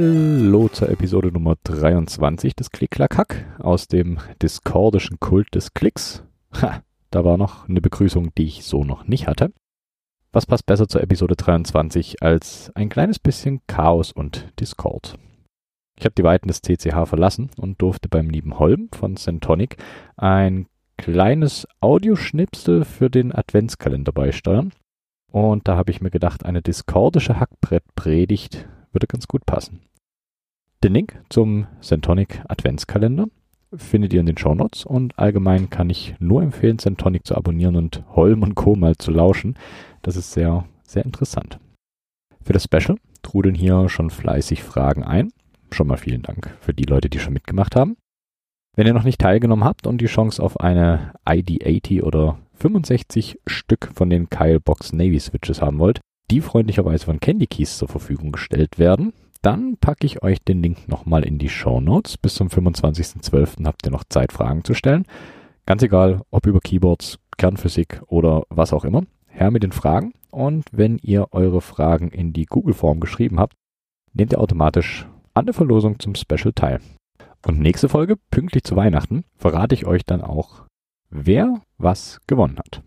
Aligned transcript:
Hallo 0.00 0.68
zur 0.68 0.90
Episode 0.90 1.32
Nummer 1.32 1.56
23 1.64 2.54
des 2.54 2.70
Klick-Klack-Hack 2.70 3.58
aus 3.58 3.88
dem 3.88 4.18
discordischen 4.40 5.18
Kult 5.18 5.52
des 5.56 5.74
Klicks. 5.74 6.22
Ha, 6.62 6.84
da 7.10 7.24
war 7.24 7.36
noch 7.36 7.68
eine 7.68 7.80
Begrüßung, 7.80 8.32
die 8.38 8.44
ich 8.44 8.64
so 8.64 8.84
noch 8.84 9.08
nicht 9.08 9.26
hatte. 9.26 9.52
Was 10.30 10.46
passt 10.46 10.66
besser 10.66 10.86
zur 10.86 11.02
Episode 11.02 11.34
23 11.34 12.22
als 12.22 12.70
ein 12.76 12.90
kleines 12.90 13.18
bisschen 13.18 13.60
Chaos 13.66 14.12
und 14.12 14.46
Discord? 14.60 15.18
Ich 15.98 16.04
habe 16.04 16.14
die 16.14 16.22
Weiten 16.22 16.46
des 16.46 16.62
CCH 16.62 17.08
verlassen 17.08 17.50
und 17.56 17.82
durfte 17.82 18.08
beim 18.08 18.30
lieben 18.30 18.56
Holm 18.60 18.90
von 18.92 19.16
Centonic 19.16 19.78
ein 20.16 20.68
kleines 20.96 21.66
Audioschnipsel 21.80 22.84
für 22.84 23.10
den 23.10 23.34
Adventskalender 23.34 24.12
beisteuern. 24.12 24.70
Und 25.32 25.66
da 25.66 25.76
habe 25.76 25.90
ich 25.90 26.00
mir 26.00 26.10
gedacht, 26.10 26.44
eine 26.44 26.62
discordische 26.62 27.40
Hackbrettpredigt 27.40 28.68
würde 28.98 29.06
ganz 29.06 29.28
gut 29.28 29.46
passen. 29.46 29.80
Den 30.82 30.92
Link 30.92 31.22
zum 31.28 31.68
Centonic 31.80 32.42
Adventskalender 32.48 33.28
findet 33.72 34.12
ihr 34.12 34.18
in 34.18 34.26
den 34.26 34.38
Shownotes 34.38 34.84
und 34.84 35.16
allgemein 35.18 35.70
kann 35.70 35.88
ich 35.88 36.16
nur 36.18 36.42
empfehlen, 36.42 36.80
Centonic 36.80 37.24
zu 37.24 37.36
abonnieren 37.36 37.76
und 37.76 38.02
Holm 38.16 38.42
und 38.42 38.56
Co. 38.56 38.74
mal 38.74 38.96
zu 38.96 39.12
lauschen. 39.12 39.56
Das 40.02 40.16
ist 40.16 40.32
sehr, 40.32 40.64
sehr 40.82 41.04
interessant. 41.04 41.60
Für 42.42 42.52
das 42.52 42.64
Special 42.64 42.98
trudeln 43.22 43.54
hier 43.54 43.88
schon 43.88 44.10
fleißig 44.10 44.64
Fragen 44.64 45.04
ein. 45.04 45.30
Schon 45.70 45.86
mal 45.86 45.96
vielen 45.96 46.22
Dank 46.22 46.56
für 46.60 46.74
die 46.74 46.84
Leute, 46.84 47.08
die 47.08 47.20
schon 47.20 47.34
mitgemacht 47.34 47.76
haben. 47.76 47.96
Wenn 48.74 48.86
ihr 48.86 48.94
noch 48.94 49.04
nicht 49.04 49.20
teilgenommen 49.20 49.64
habt 49.64 49.86
und 49.86 50.00
die 50.00 50.06
Chance 50.06 50.42
auf 50.42 50.58
eine 50.58 51.12
ID80 51.24 52.02
oder 52.02 52.38
65 52.54 53.38
Stück 53.46 53.90
von 53.94 54.10
den 54.10 54.28
Kyle 54.28 54.58
Box 54.60 54.92
Navy 54.92 55.20
Switches 55.20 55.62
haben 55.62 55.78
wollt, 55.78 56.00
die 56.30 56.40
freundlicherweise 56.40 57.06
von 57.06 57.20
Candy 57.20 57.46
Keys 57.46 57.78
zur 57.78 57.88
Verfügung 57.88 58.32
gestellt 58.32 58.78
werden, 58.78 59.12
dann 59.42 59.76
packe 59.76 60.06
ich 60.06 60.22
euch 60.22 60.42
den 60.42 60.62
Link 60.62 60.88
nochmal 60.88 61.24
in 61.24 61.38
die 61.38 61.48
Show 61.48 61.80
Notes. 61.80 62.16
Bis 62.16 62.34
zum 62.34 62.48
25.12. 62.48 63.64
habt 63.64 63.86
ihr 63.86 63.92
noch 63.92 64.04
Zeit, 64.04 64.32
Fragen 64.32 64.64
zu 64.64 64.74
stellen. 64.74 65.06
Ganz 65.66 65.82
egal, 65.82 66.22
ob 66.30 66.46
über 66.46 66.60
Keyboards, 66.60 67.18
Kernphysik 67.36 68.02
oder 68.06 68.44
was 68.48 68.72
auch 68.72 68.84
immer. 68.84 69.04
Her 69.26 69.50
mit 69.50 69.62
den 69.62 69.72
Fragen. 69.72 70.12
Und 70.30 70.66
wenn 70.72 70.98
ihr 70.98 71.28
eure 71.32 71.60
Fragen 71.60 72.10
in 72.10 72.32
die 72.32 72.46
Google-Form 72.46 73.00
geschrieben 73.00 73.38
habt, 73.38 73.54
nehmt 74.12 74.32
ihr 74.32 74.40
automatisch 74.40 75.06
an 75.34 75.46
der 75.46 75.54
Verlosung 75.54 75.98
zum 75.98 76.14
Special 76.14 76.52
teil. 76.52 76.80
Und 77.46 77.60
nächste 77.60 77.88
Folge, 77.88 78.16
pünktlich 78.30 78.64
zu 78.64 78.74
Weihnachten, 78.74 79.24
verrate 79.36 79.74
ich 79.74 79.86
euch 79.86 80.04
dann 80.04 80.22
auch, 80.22 80.64
wer 81.10 81.62
was 81.78 82.18
gewonnen 82.26 82.58
hat. 82.58 82.82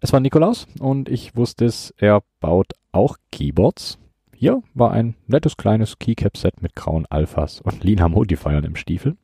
Es 0.00 0.12
war 0.12 0.20
Nikolaus 0.20 0.68
und 0.78 1.08
ich 1.08 1.34
wusste 1.34 1.64
es, 1.64 1.92
er 1.96 2.22
baut 2.40 2.72
auch 2.92 3.16
Keyboards. 3.32 3.98
Hier 4.32 4.62
war 4.72 4.92
ein 4.92 5.16
nettes 5.26 5.56
kleines 5.56 5.98
Keycap-Set 5.98 6.62
mit 6.62 6.76
grauen 6.76 7.06
Alphas 7.06 7.60
und 7.60 7.82
lila 7.84 8.08
Modifiern 8.08 8.62
im 8.62 8.76
Stiefel. 8.76 9.16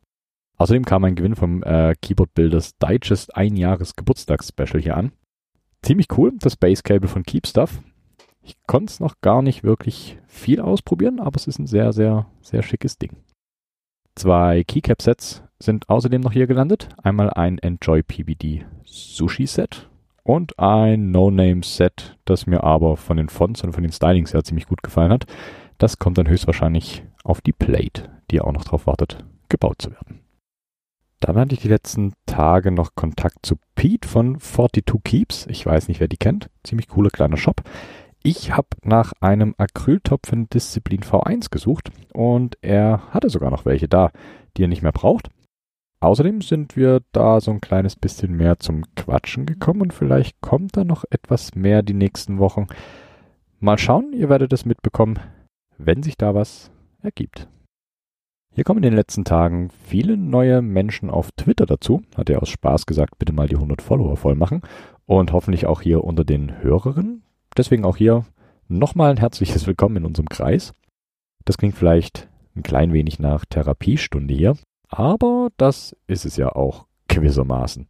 Außerdem 0.56 0.84
kam 0.84 1.04
ein 1.04 1.14
Gewinn 1.14 1.36
vom 1.36 1.62
äh, 1.62 1.94
Keyboard 2.02 2.34
Builders 2.34 2.76
Digest 2.78 3.36
ein 3.36 3.56
Jahres 3.56 3.94
Geburtstagsspecial 3.94 4.82
hier 4.82 4.96
an. 4.96 5.12
Ziemlich 5.82 6.08
cool, 6.16 6.32
das 6.38 6.56
Basscable 6.56 7.08
von 7.08 7.22
Keepstuff. 7.22 7.80
Ich 8.42 8.56
konnte 8.66 8.90
es 8.90 9.00
noch 9.00 9.20
gar 9.20 9.42
nicht 9.42 9.62
wirklich 9.62 10.18
viel 10.26 10.60
ausprobieren, 10.60 11.20
aber 11.20 11.36
es 11.36 11.46
ist 11.46 11.58
ein 11.58 11.66
sehr, 11.66 11.92
sehr, 11.92 12.26
sehr 12.40 12.62
schickes 12.62 12.98
Ding. 12.98 13.16
Zwei 14.16 14.64
Keycap-Sets 14.64 15.42
sind 15.60 15.88
außerdem 15.88 16.20
noch 16.20 16.32
hier 16.32 16.46
gelandet. 16.46 16.88
Einmal 17.02 17.30
ein 17.30 17.58
Enjoy 17.58 18.02
PBD 18.02 18.64
Sushi 18.84 19.46
Set 19.46 19.88
und 20.24 20.58
ein 20.58 21.10
No-Name-Set, 21.10 22.16
das 22.24 22.46
mir 22.46 22.64
aber 22.64 22.96
von 22.96 23.16
den 23.16 23.28
Fonts 23.28 23.62
und 23.62 23.72
von 23.72 23.82
den 23.82 23.92
Stylings 23.92 24.34
her 24.34 24.42
ziemlich 24.42 24.66
gut 24.66 24.82
gefallen 24.82 25.12
hat. 25.12 25.26
Das 25.78 25.98
kommt 25.98 26.18
dann 26.18 26.28
höchstwahrscheinlich 26.28 27.04
auf 27.22 27.40
die 27.40 27.52
Plate, 27.52 28.10
die 28.30 28.40
auch 28.40 28.52
noch 28.52 28.64
darauf 28.64 28.86
wartet, 28.86 29.24
gebaut 29.48 29.80
zu 29.80 29.92
werden. 29.92 30.20
Dann 31.20 31.36
hatte 31.36 31.54
ich 31.54 31.60
die 31.60 31.68
letzten 31.68 32.12
Tage 32.26 32.70
noch 32.70 32.94
Kontakt 32.94 33.46
zu 33.46 33.56
Pete 33.74 34.06
von 34.06 34.40
42 34.40 34.84
Keeps. 35.04 35.46
Ich 35.46 35.64
weiß 35.64 35.88
nicht, 35.88 36.00
wer 36.00 36.08
die 36.08 36.16
kennt. 36.16 36.50
Ziemlich 36.64 36.88
cooler 36.88 37.10
kleiner 37.10 37.36
Shop. 37.36 37.62
Ich 38.22 38.52
habe 38.52 38.68
nach 38.82 39.12
einem 39.20 39.54
Acryltopf 39.58 40.32
in 40.32 40.48
Disziplin 40.48 41.00
V1 41.00 41.50
gesucht 41.50 41.90
und 42.12 42.56
er 42.62 43.02
hatte 43.10 43.30
sogar 43.30 43.50
noch 43.50 43.64
welche 43.66 43.88
da, 43.88 44.10
die 44.56 44.64
er 44.64 44.68
nicht 44.68 44.82
mehr 44.82 44.92
braucht. 44.92 45.28
Außerdem 46.04 46.42
sind 46.42 46.76
wir 46.76 47.00
da 47.12 47.40
so 47.40 47.50
ein 47.50 47.62
kleines 47.62 47.96
bisschen 47.96 48.36
mehr 48.36 48.58
zum 48.58 48.84
Quatschen 48.94 49.46
gekommen 49.46 49.80
und 49.80 49.94
vielleicht 49.94 50.40
kommt 50.42 50.76
da 50.76 50.84
noch 50.84 51.04
etwas 51.08 51.54
mehr 51.54 51.82
die 51.82 51.94
nächsten 51.94 52.38
Wochen. 52.38 52.66
Mal 53.58 53.78
schauen, 53.78 54.12
ihr 54.12 54.28
werdet 54.28 54.52
es 54.52 54.66
mitbekommen, 54.66 55.18
wenn 55.78 56.02
sich 56.02 56.18
da 56.18 56.34
was 56.34 56.70
ergibt. 57.02 57.48
Hier 58.52 58.64
kommen 58.64 58.78
in 58.78 58.90
den 58.90 58.94
letzten 58.94 59.24
Tagen 59.24 59.70
viele 59.70 60.18
neue 60.18 60.60
Menschen 60.60 61.08
auf 61.08 61.32
Twitter 61.32 61.64
dazu. 61.64 62.02
Hat 62.16 62.28
er 62.28 62.42
aus 62.42 62.50
Spaß 62.50 62.84
gesagt, 62.84 63.18
bitte 63.18 63.32
mal 63.32 63.48
die 63.48 63.56
100 63.56 63.80
Follower 63.80 64.16
voll 64.16 64.34
machen. 64.34 64.60
Und 65.06 65.32
hoffentlich 65.32 65.66
auch 65.66 65.80
hier 65.80 66.04
unter 66.04 66.24
den 66.24 66.62
Hörerinnen. 66.62 67.22
Deswegen 67.56 67.84
auch 67.84 67.96
hier 67.96 68.24
nochmal 68.68 69.10
ein 69.10 69.16
herzliches 69.16 69.66
Willkommen 69.66 69.96
in 69.96 70.04
unserem 70.04 70.28
Kreis. 70.28 70.74
Das 71.46 71.58
klingt 71.58 71.74
vielleicht 71.74 72.28
ein 72.54 72.62
klein 72.62 72.92
wenig 72.92 73.18
nach 73.18 73.44
Therapiestunde 73.46 74.34
hier. 74.34 74.54
Aber 74.96 75.48
das 75.56 75.96
ist 76.06 76.24
es 76.24 76.36
ja 76.36 76.54
auch 76.54 76.86
gewissermaßen. 77.08 77.88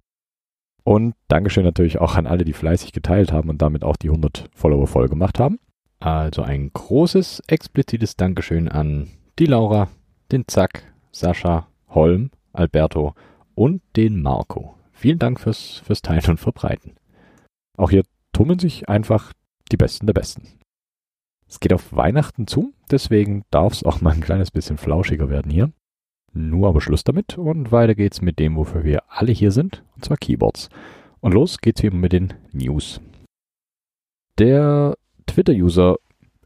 Und 0.84 1.15
Dankeschön 1.28 1.65
natürlich 1.65 1.98
auch 1.98 2.16
an 2.16 2.26
alle, 2.26 2.44
die 2.44 2.54
fleißig 2.54 2.92
geteilt 2.92 3.31
haben 3.31 3.50
und 3.50 3.60
damit 3.60 3.84
auch 3.84 3.97
die 3.97 4.09
100 4.09 4.48
Follower 4.54 4.87
voll 4.87 5.10
gemacht 5.10 5.38
haben. 5.38 5.59
Also 6.00 6.41
ein 6.41 6.70
großes, 6.72 7.42
explizites 7.47 8.16
Dankeschön 8.16 8.70
an 8.70 9.10
die 9.38 9.44
Laura, 9.44 9.88
den 10.32 10.48
Zack, 10.48 10.94
Sascha, 11.12 11.69
Holm, 11.88 12.31
Alberto 12.54 13.15
und 13.54 13.82
den 13.97 14.22
Marco. 14.22 14.75
Vielen 14.92 15.19
Dank 15.19 15.41
fürs, 15.41 15.82
fürs 15.84 16.00
Teilen 16.00 16.25
und 16.26 16.41
Verbreiten. 16.41 16.94
Auch 17.76 17.91
hier 17.91 18.04
tummeln 18.32 18.59
sich 18.59 18.88
einfach 18.88 19.34
die 19.71 19.76
Besten 19.76 20.06
der 20.06 20.15
Besten. 20.15 20.48
Es 21.47 21.60
geht 21.60 21.75
auf 21.75 21.94
Weihnachten 21.94 22.47
zu, 22.47 22.72
deswegen 22.91 23.44
darf 23.50 23.75
es 23.75 23.84
auch 23.84 24.00
mal 24.00 24.15
ein 24.15 24.22
kleines 24.22 24.50
bisschen 24.50 24.78
flauschiger 24.78 25.28
werden 25.28 25.50
hier. 25.50 25.71
Nur 26.34 26.69
aber 26.69 26.81
Schluss 26.81 27.05
damit 27.05 27.39
und 27.39 27.71
weiter 27.71 27.95
geht's 27.95 28.21
mit 28.21 28.41
dem, 28.41 28.56
wofür 28.56 28.83
wir 28.83 29.05
alle 29.09 29.31
hier 29.31 29.53
sind, 29.53 29.84
und 29.95 30.05
zwar 30.05 30.17
Keyboards. 30.17 30.69
Und 31.21 31.33
los 31.33 31.59
geht's 31.59 31.83
immer 31.83 31.97
mit 31.97 32.12
den 32.12 32.34
News. 32.53 33.00
Der 34.39 34.97
Twitter-User 35.27 35.97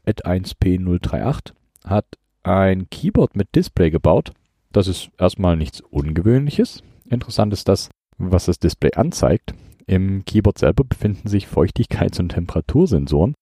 at1p038 0.05 1.53
hat 1.85 2.05
ein 2.43 2.89
Keyboard 2.91 3.35
mit 3.35 3.55
Display 3.55 3.89
gebaut. 3.89 4.31
Das 4.71 4.87
ist 4.87 5.09
erstmal 5.17 5.57
nichts 5.57 5.81
Ungewöhnliches. 5.81 6.83
Interessant 7.05 7.51
ist 7.51 7.67
das, 7.67 7.89
was 8.19 8.45
das 8.45 8.59
Display 8.59 8.93
anzeigt. 8.93 9.55
Im 9.87 10.23
Keyboard 10.23 10.59
selber 10.59 10.83
befinden 10.83 11.27
sich 11.27 11.47
Feuchtigkeits- 11.47 12.19
und 12.19 12.29
Temperatursensoren 12.29 13.33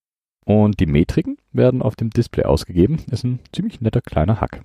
und 0.46 0.80
die 0.80 0.86
Metriken 0.86 1.38
werden 1.52 1.82
auf 1.82 1.98
dem 1.98 2.10
Display 2.10 2.46
ausgegeben. 2.46 3.00
Ist 3.12 3.26
ein 3.26 3.40
ziemlich 3.52 3.82
netter 3.82 4.02
kleiner 4.02 4.40
Hack. 4.40 4.64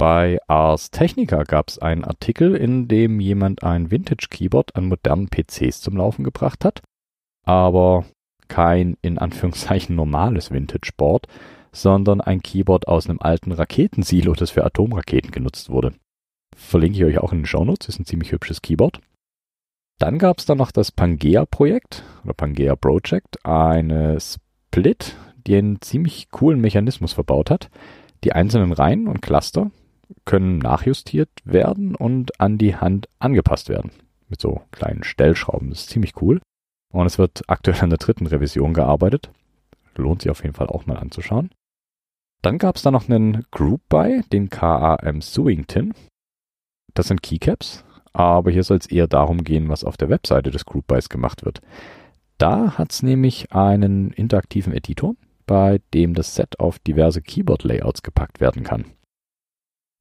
Bei 0.00 0.38
Ars 0.46 0.90
Technica 0.90 1.42
gab 1.42 1.68
es 1.68 1.78
einen 1.78 2.04
Artikel, 2.04 2.56
in 2.56 2.88
dem 2.88 3.20
jemand 3.20 3.62
ein 3.62 3.90
Vintage-Keyboard 3.90 4.74
an 4.74 4.86
modernen 4.86 5.28
PCs 5.28 5.82
zum 5.82 5.98
Laufen 5.98 6.24
gebracht 6.24 6.64
hat, 6.64 6.80
aber 7.44 8.06
kein 8.48 8.96
in 9.02 9.18
Anführungszeichen 9.18 9.94
normales 9.94 10.50
Vintage-Board, 10.50 11.26
sondern 11.72 12.22
ein 12.22 12.40
Keyboard 12.40 12.88
aus 12.88 13.10
einem 13.10 13.20
alten 13.20 13.52
Raketensilo, 13.52 14.32
das 14.32 14.52
für 14.52 14.64
Atomraketen 14.64 15.32
genutzt 15.32 15.68
wurde. 15.68 15.92
Verlinke 16.56 16.96
ich 16.96 17.04
euch 17.04 17.18
auch 17.18 17.32
in 17.32 17.40
den 17.40 17.46
Shownotes, 17.46 17.90
ist 17.90 18.00
ein 18.00 18.06
ziemlich 18.06 18.32
hübsches 18.32 18.62
Keyboard. 18.62 19.02
Dann 19.98 20.18
gab 20.18 20.38
es 20.38 20.46
da 20.46 20.54
noch 20.54 20.72
das 20.72 20.92
Pangea-Projekt 20.92 22.04
oder 22.24 22.32
Pangea 22.32 22.74
Project, 22.74 23.44
eine 23.44 24.18
Split, 24.18 25.14
die 25.46 25.56
einen 25.56 25.82
ziemlich 25.82 26.30
coolen 26.30 26.62
Mechanismus 26.62 27.12
verbaut 27.12 27.50
hat. 27.50 27.68
Die 28.24 28.32
einzelnen 28.32 28.72
Reihen 28.72 29.06
und 29.06 29.20
Cluster 29.20 29.70
können 30.24 30.58
nachjustiert 30.58 31.30
werden 31.44 31.94
und 31.94 32.40
an 32.40 32.58
die 32.58 32.76
Hand 32.76 33.08
angepasst 33.18 33.68
werden. 33.68 33.90
Mit 34.28 34.40
so 34.40 34.62
kleinen 34.70 35.02
Stellschrauben. 35.02 35.70
Das 35.70 35.80
ist 35.80 35.90
ziemlich 35.90 36.20
cool. 36.20 36.40
Und 36.92 37.06
es 37.06 37.18
wird 37.18 37.42
aktuell 37.48 37.80
an 37.80 37.90
der 37.90 37.98
dritten 37.98 38.26
Revision 38.26 38.74
gearbeitet. 38.74 39.30
Lohnt 39.96 40.22
sich 40.22 40.30
auf 40.30 40.42
jeden 40.42 40.54
Fall 40.54 40.68
auch 40.68 40.86
mal 40.86 40.96
anzuschauen. 40.96 41.50
Dann 42.42 42.58
gab 42.58 42.76
es 42.76 42.82
da 42.82 42.90
noch 42.90 43.08
einen 43.08 43.44
Group 43.50 43.82
Buy, 43.88 44.22
den 44.32 44.48
KAM 44.48 45.20
Sewington. 45.20 45.92
Das 46.94 47.08
sind 47.08 47.22
Keycaps, 47.22 47.84
aber 48.12 48.50
hier 48.50 48.64
soll 48.64 48.78
es 48.78 48.86
eher 48.86 49.06
darum 49.06 49.44
gehen, 49.44 49.68
was 49.68 49.84
auf 49.84 49.96
der 49.96 50.08
Webseite 50.08 50.50
des 50.50 50.64
Group 50.64 50.86
Buys 50.86 51.08
gemacht 51.08 51.44
wird. 51.44 51.60
Da 52.38 52.78
hat 52.78 52.92
es 52.92 53.02
nämlich 53.02 53.52
einen 53.52 54.10
interaktiven 54.12 54.72
Editor, 54.72 55.14
bei 55.46 55.80
dem 55.92 56.14
das 56.14 56.34
Set 56.34 56.58
auf 56.58 56.78
diverse 56.78 57.20
Keyboard-Layouts 57.20 58.02
gepackt 58.02 58.40
werden 58.40 58.62
kann. 58.62 58.86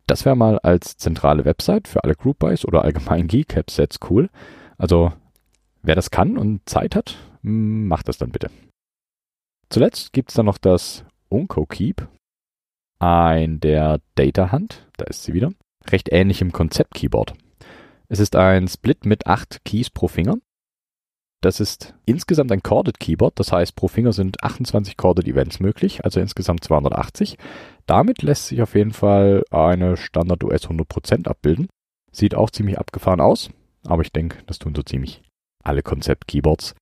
Das 0.09 0.25
wäre 0.25 0.35
mal 0.35 0.57
als 0.57 0.97
zentrale 0.97 1.45
Website 1.45 1.88
für 1.88 2.03
alle 2.03 2.15
Group 2.15 2.39
Buys 2.39 2.65
oder 2.65 2.83
allgemein 2.83 3.27
Keycap-Sets 3.27 4.00
cool. 4.09 4.31
Also 4.79 5.13
wer 5.83 5.94
das 5.94 6.09
kann 6.09 6.35
und 6.35 6.67
Zeit 6.67 6.95
hat, 6.95 7.15
macht 7.44 8.07
das 8.07 8.17
dann 8.17 8.31
bitte. 8.31 8.50
Zuletzt 9.69 10.11
gibt 10.11 10.31
es 10.31 10.35
dann 10.35 10.47
noch 10.47 10.57
das 10.57 11.06
Unco 11.29 11.67
Keep. 11.67 12.07
ein 12.97 13.59
der 13.59 14.01
Data 14.15 14.51
Hand, 14.51 14.88
da 14.97 15.06
ist 15.06 15.25
sie 15.25 15.33
wieder, 15.33 15.51
recht 15.91 16.11
ähnlich 16.11 16.41
im 16.41 16.51
Konzept-Keyboard. 16.51 17.35
Es 18.07 18.19
ist 18.19 18.35
ein 18.35 18.67
Split 18.67 19.06
mit 19.06 19.27
acht 19.27 19.63
Keys 19.63 19.91
pro 19.91 20.07
Finger. 20.07 20.38
Das 21.41 21.62
ist 21.62 21.95
insgesamt 22.06 22.51
ein 22.51 22.63
Chorded 22.63 23.00
Keyboard, 23.00 23.39
das 23.39 23.53
heißt 23.53 23.75
pro 23.75 23.88
Finger 23.88 24.12
sind 24.12 24.44
28 24.44 24.97
Chorded 24.97 25.25
Events 25.25 25.62
möglich, 25.62 26.03
also 26.03 26.19
insgesamt 26.19 26.63
280. 26.65 27.38
Damit 27.86 28.21
lässt 28.21 28.47
sich 28.47 28.62
auf 28.62 28.75
jeden 28.75 28.91
Fall 28.91 29.44
eine 29.50 29.95
Standard 29.95 30.44
US 30.44 30.68
100% 30.68 31.27
abbilden. 31.27 31.69
Sieht 32.12 32.36
auch 32.36 32.50
ziemlich 32.50 32.77
abgefahren 32.77 33.21
aus, 33.21 33.51
aber 33.86 34.01
ich 34.01 34.12
denke, 34.12 34.39
das 34.47 34.59
tun 34.59 34.75
so 34.75 34.83
ziemlich 34.83 35.21
alle 35.63 35.81
Konzept-Keyboards. 35.81 36.75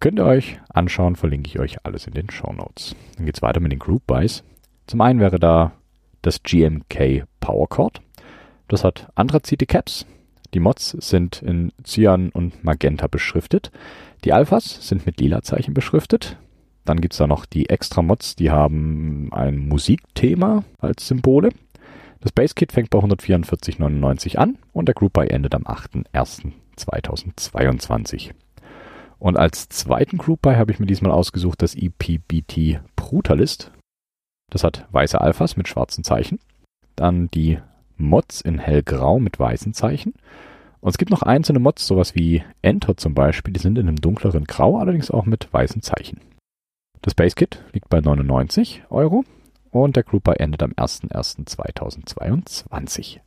Könnt 0.00 0.18
ihr 0.18 0.24
euch 0.24 0.60
anschauen, 0.70 1.14
verlinke 1.14 1.48
ich 1.48 1.58
euch 1.58 1.84
alles 1.84 2.06
in 2.06 2.14
den 2.14 2.30
Show 2.30 2.52
Notes. 2.52 2.96
Dann 3.16 3.26
geht's 3.26 3.42
weiter 3.42 3.60
mit 3.60 3.72
den 3.72 3.78
Group 3.78 4.06
Buys. 4.06 4.42
Zum 4.86 5.00
einen 5.00 5.20
wäre 5.20 5.38
da 5.38 5.72
das 6.22 6.42
GMK 6.42 7.24
Power 7.40 7.68
Chord. 7.68 8.00
Das 8.68 8.84
hat 8.84 9.10
Anthrazite 9.14 9.66
Caps. 9.66 10.06
Die 10.54 10.60
Mods 10.60 10.90
sind 11.00 11.42
in 11.42 11.72
Cyan 11.82 12.30
und 12.30 12.62
Magenta 12.62 13.06
beschriftet. 13.06 13.70
Die 14.24 14.32
Alphas 14.32 14.86
sind 14.86 15.06
mit 15.06 15.20
lila 15.20 15.42
Zeichen 15.42 15.74
beschriftet. 15.74 16.36
Dann 16.84 17.00
gibt's 17.00 17.18
da 17.18 17.26
noch 17.26 17.46
die 17.46 17.70
extra 17.70 18.02
Mods, 18.02 18.36
die 18.36 18.50
haben 18.50 19.32
ein 19.32 19.66
Musikthema 19.68 20.64
als 20.78 21.08
Symbole. 21.08 21.48
Das 22.20 22.32
Baseskit 22.32 22.72
fängt 22.72 22.90
bei 22.90 22.98
144,99 22.98 24.36
an 24.36 24.58
und 24.72 24.86
der 24.86 24.94
Group 24.94 25.14
Buy 25.14 25.28
endet 25.28 25.54
am 25.54 25.62
8.1.2022. 25.62 28.32
Und 29.18 29.38
als 29.38 29.68
zweiten 29.68 30.18
Group 30.18 30.42
Buy 30.42 30.56
habe 30.56 30.72
ich 30.72 30.80
mir 30.80 30.86
diesmal 30.86 31.12
ausgesucht 31.12 31.62
das 31.62 31.74
EPBT 31.74 32.80
Brutalist. 32.96 33.70
Das 34.50 34.64
hat 34.64 34.86
weiße 34.90 35.20
Alphas 35.20 35.56
mit 35.56 35.68
schwarzen 35.68 36.02
Zeichen. 36.04 36.40
Dann 36.96 37.30
die 37.30 37.58
Mods 38.02 38.42
in 38.42 38.58
hellgrau 38.58 39.18
mit 39.18 39.38
weißen 39.38 39.72
Zeichen. 39.72 40.12
Und 40.80 40.90
es 40.90 40.98
gibt 40.98 41.10
noch 41.10 41.22
einzelne 41.22 41.60
Mods, 41.60 41.86
sowas 41.86 42.14
wie 42.14 42.44
Enter 42.60 42.94
zum 42.96 43.14
Beispiel, 43.14 43.54
die 43.54 43.60
sind 43.60 43.78
in 43.78 43.88
einem 43.88 44.00
dunkleren 44.00 44.44
Grau, 44.44 44.78
allerdings 44.78 45.10
auch 45.10 45.26
mit 45.26 45.52
weißen 45.52 45.80
Zeichen. 45.80 46.20
Das 47.00 47.14
Baseskit 47.14 47.64
liegt 47.72 47.88
bei 47.88 48.00
99 48.00 48.82
Euro 48.90 49.24
und 49.70 49.96
der 49.96 50.02
Group 50.02 50.24
Buy 50.24 50.34
endet 50.38 50.62
am 50.62 50.72
01.01.2022. 50.72 53.20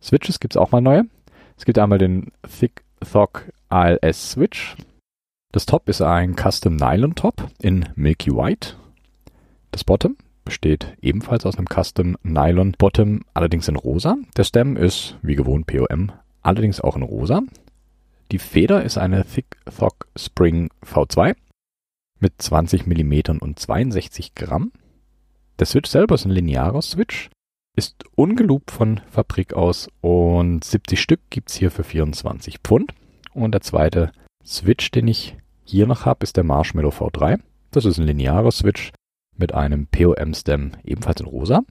Switches 0.00 0.38
gibt 0.38 0.54
es 0.54 0.56
auch 0.56 0.70
mal 0.70 0.80
neue. 0.80 1.06
Es 1.56 1.64
gibt 1.64 1.78
einmal 1.78 1.98
den 1.98 2.30
Thick 2.42 2.84
Thog 3.00 3.50
ALS 3.68 4.32
Switch. 4.32 4.76
Das 5.52 5.66
Top 5.66 5.88
ist 5.88 6.02
ein 6.02 6.36
Custom 6.36 6.76
Nylon 6.76 7.14
Top 7.14 7.48
in 7.60 7.88
Milky 7.94 8.30
White. 8.30 8.76
Das 9.70 9.84
Bottom 9.84 10.16
besteht 10.44 10.96
ebenfalls 11.00 11.46
aus 11.46 11.56
einem 11.56 11.66
Custom 11.66 12.16
Nylon 12.22 12.72
Bottom, 12.78 13.22
allerdings 13.34 13.68
in 13.68 13.76
rosa. 13.76 14.16
Der 14.36 14.44
Stem 14.44 14.76
ist 14.76 15.16
wie 15.22 15.34
gewohnt 15.34 15.66
POM, 15.66 16.12
allerdings 16.42 16.80
auch 16.80 16.96
in 16.96 17.02
rosa. 17.02 17.42
Die 18.32 18.38
Feder 18.38 18.82
ist 18.82 18.98
eine 18.98 19.24
Thick 19.24 19.56
Thog 19.78 20.08
Spring 20.16 20.70
V2 20.84 21.34
mit 22.20 22.32
20 22.38 22.86
mm 22.86 23.38
und 23.40 23.58
62 23.58 24.34
Gramm. 24.34 24.72
Der 25.58 25.66
Switch 25.66 25.90
selber 25.90 26.14
ist 26.14 26.24
ein 26.24 26.30
linearer 26.30 26.82
Switch, 26.82 27.30
ist 27.76 28.04
ungeloopt 28.14 28.70
von 28.70 29.00
Fabrik 29.10 29.54
aus 29.54 29.88
und 30.00 30.64
70 30.64 31.00
Stück 31.00 31.20
gibt 31.30 31.50
es 31.50 31.56
hier 31.56 31.70
für 31.70 31.84
24 31.84 32.58
Pfund. 32.58 32.94
Und 33.32 33.52
der 33.52 33.60
zweite 33.60 34.12
Switch, 34.44 34.90
den 34.90 35.08
ich 35.08 35.36
hier 35.64 35.86
noch 35.86 36.04
habe, 36.06 36.22
ist 36.22 36.36
der 36.36 36.44
Marshmallow 36.44 36.90
V3. 36.90 37.40
Das 37.70 37.84
ist 37.84 37.98
ein 37.98 38.06
linearer 38.06 38.52
Switch 38.52 38.92
mit 39.36 39.54
einem 39.54 39.86
POM-Stem 39.86 40.72
ebenfalls 40.84 41.20
in 41.20 41.26
rosa, 41.26 41.62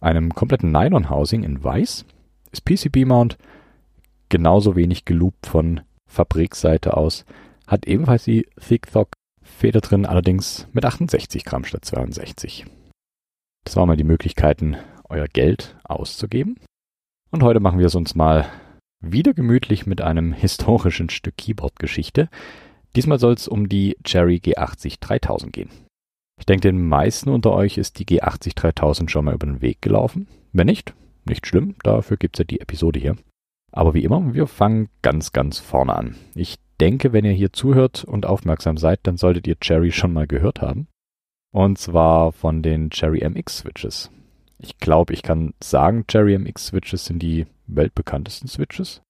einem 0.00 0.34
kompletten 0.34 0.72
Nylon-Housing 0.72 1.42
in 1.42 1.62
weiß, 1.62 2.04
ist 2.52 2.64
PCB-Mount, 2.64 3.38
genauso 4.28 4.76
wenig 4.76 5.04
geloopt 5.04 5.46
von 5.46 5.80
Fabrikseite 6.06 6.96
aus, 6.96 7.24
hat 7.66 7.86
ebenfalls 7.86 8.24
die 8.24 8.46
Thick 8.58 8.90
Thog 8.90 9.08
Feder 9.42 9.80
drin, 9.80 10.06
allerdings 10.06 10.66
mit 10.72 10.84
68 10.84 11.44
Gramm 11.44 11.64
statt 11.64 11.84
62. 11.84 12.66
Das 13.64 13.76
waren 13.76 13.88
mal 13.88 13.96
die 13.96 14.04
Möglichkeiten, 14.04 14.76
euer 15.08 15.26
Geld 15.26 15.76
auszugeben. 15.84 16.56
Und 17.30 17.42
heute 17.42 17.60
machen 17.60 17.78
wir 17.78 17.86
es 17.86 17.94
uns 17.94 18.14
mal 18.14 18.46
wieder 19.00 19.34
gemütlich 19.34 19.86
mit 19.86 20.00
einem 20.00 20.32
historischen 20.32 21.10
Stück 21.10 21.36
Keyboard-Geschichte. 21.36 22.28
Diesmal 22.96 23.18
soll 23.18 23.34
es 23.34 23.48
um 23.48 23.68
die 23.68 23.96
Cherry 24.04 24.36
G80 24.36 25.00
3000 25.00 25.52
gehen. 25.52 25.70
Ich 26.40 26.46
denke, 26.46 26.68
den 26.68 26.88
meisten 26.88 27.28
unter 27.28 27.52
euch 27.52 27.76
ist 27.76 27.98
die 27.98 28.06
G80 28.06 28.56
3000 28.56 29.10
schon 29.10 29.26
mal 29.26 29.34
über 29.34 29.46
den 29.46 29.60
Weg 29.60 29.82
gelaufen. 29.82 30.26
Wenn 30.52 30.66
nicht, 30.66 30.94
nicht 31.26 31.46
schlimm, 31.46 31.74
dafür 31.82 32.16
gibt's 32.16 32.38
ja 32.38 32.46
die 32.46 32.60
Episode 32.60 32.98
hier. 32.98 33.16
Aber 33.72 33.92
wie 33.92 34.02
immer, 34.02 34.32
wir 34.32 34.46
fangen 34.46 34.88
ganz, 35.02 35.32
ganz 35.32 35.58
vorne 35.58 35.94
an. 35.94 36.16
Ich 36.34 36.56
denke, 36.80 37.12
wenn 37.12 37.26
ihr 37.26 37.32
hier 37.32 37.52
zuhört 37.52 38.04
und 38.04 38.24
aufmerksam 38.24 38.78
seid, 38.78 39.00
dann 39.02 39.18
solltet 39.18 39.46
ihr 39.46 39.60
Cherry 39.60 39.92
schon 39.92 40.14
mal 40.14 40.26
gehört 40.26 40.62
haben. 40.62 40.88
Und 41.52 41.76
zwar 41.76 42.32
von 42.32 42.62
den 42.62 42.88
Cherry 42.88 43.22
MX 43.28 43.58
Switches. 43.58 44.10
Ich 44.58 44.78
glaube, 44.78 45.12
ich 45.12 45.22
kann 45.22 45.52
sagen, 45.62 46.06
Cherry 46.06 46.38
MX 46.38 46.68
Switches 46.68 47.04
sind 47.04 47.20
die 47.20 47.46
weltbekanntesten 47.66 48.48
Switches. 48.48 49.02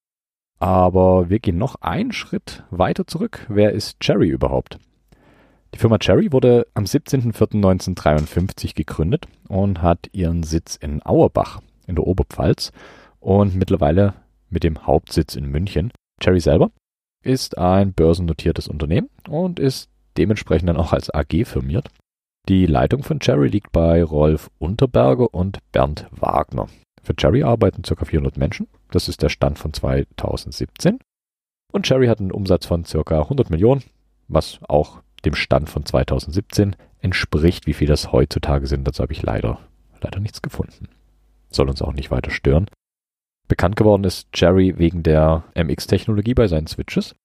Aber 0.59 1.29
wir 1.29 1.39
gehen 1.39 1.57
noch 1.57 1.75
einen 1.75 2.11
Schritt 2.11 2.65
weiter 2.71 3.07
zurück. 3.07 3.47
Wer 3.47 3.71
ist 3.71 4.01
Cherry 4.01 4.27
überhaupt? 4.27 4.79
Die 5.73 5.79
Firma 5.79 5.97
Cherry 5.97 6.31
wurde 6.31 6.67
am 6.73 6.83
17.04.1953 6.83 8.75
gegründet 8.75 9.27
und 9.47 9.81
hat 9.81 10.09
ihren 10.11 10.43
Sitz 10.43 10.75
in 10.75 11.01
Auerbach 11.05 11.61
in 11.87 11.95
der 11.95 12.05
Oberpfalz 12.05 12.71
und 13.19 13.55
mittlerweile 13.55 14.13
mit 14.49 14.63
dem 14.63 14.85
Hauptsitz 14.85 15.35
in 15.35 15.45
München. 15.45 15.91
Cherry 16.21 16.39
selber 16.39 16.71
ist 17.23 17.57
ein 17.57 17.93
börsennotiertes 17.93 18.67
Unternehmen 18.67 19.09
und 19.29 19.59
ist 19.59 19.89
dementsprechend 20.17 20.69
dann 20.69 20.77
auch 20.77 20.93
als 20.93 21.13
AG 21.13 21.45
firmiert. 21.45 21.89
Die 22.49 22.65
Leitung 22.65 23.03
von 23.03 23.19
Cherry 23.19 23.47
liegt 23.47 23.71
bei 23.71 24.03
Rolf 24.03 24.49
Unterberger 24.57 25.33
und 25.33 25.59
Bernd 25.71 26.07
Wagner. 26.11 26.67
Für 27.03 27.15
Cherry 27.15 27.43
arbeiten 27.43 27.83
ca. 27.83 28.03
400 28.03 28.37
Menschen. 28.37 28.67
Das 28.91 29.07
ist 29.07 29.21
der 29.21 29.29
Stand 29.29 29.57
von 29.57 29.73
2017. 29.73 30.99
Und 31.71 31.85
Cherry 31.85 32.07
hat 32.07 32.19
einen 32.19 32.31
Umsatz 32.31 32.65
von 32.65 32.83
ca. 32.83 33.21
100 33.21 33.49
Millionen, 33.49 33.83
was 34.27 34.59
auch 34.67 35.01
dem 35.25 35.35
Stand 35.35 35.69
von 35.69 35.85
2017 35.85 36.75
entspricht. 36.99 37.67
Wie 37.67 37.73
viel 37.73 37.87
das 37.87 38.11
heutzutage 38.11 38.67
sind, 38.67 38.87
dazu 38.87 39.03
habe 39.03 39.13
ich 39.13 39.21
leider, 39.21 39.59
leider 40.01 40.19
nichts 40.19 40.41
gefunden. 40.41 40.87
Soll 41.49 41.69
uns 41.69 41.81
auch 41.81 41.93
nicht 41.93 42.11
weiter 42.11 42.31
stören. 42.31 42.67
Bekannt 43.47 43.75
geworden 43.75 44.05
ist 44.05 44.29
Jerry 44.33 44.77
wegen 44.77 45.03
der 45.03 45.43
MX-Technologie 45.55 46.33
bei 46.33 46.47
seinen 46.47 46.67
Switches. 46.67 47.15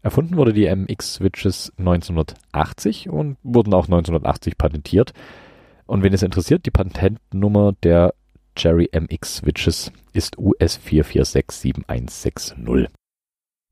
Erfunden 0.00 0.36
wurde 0.36 0.52
die 0.52 0.74
MX-Switches 0.74 1.72
1980 1.76 3.10
und 3.10 3.36
wurden 3.42 3.74
auch 3.74 3.84
1980 3.84 4.56
patentiert. 4.56 5.12
Und 5.86 6.02
wenn 6.02 6.12
es 6.12 6.22
interessiert, 6.22 6.66
die 6.66 6.70
Patentnummer 6.70 7.74
der 7.82 8.14
Jerry 8.56 8.88
MX 8.92 9.36
Switches 9.36 9.92
ist 10.12 10.38
US 10.38 10.78
4467160. 10.78 12.88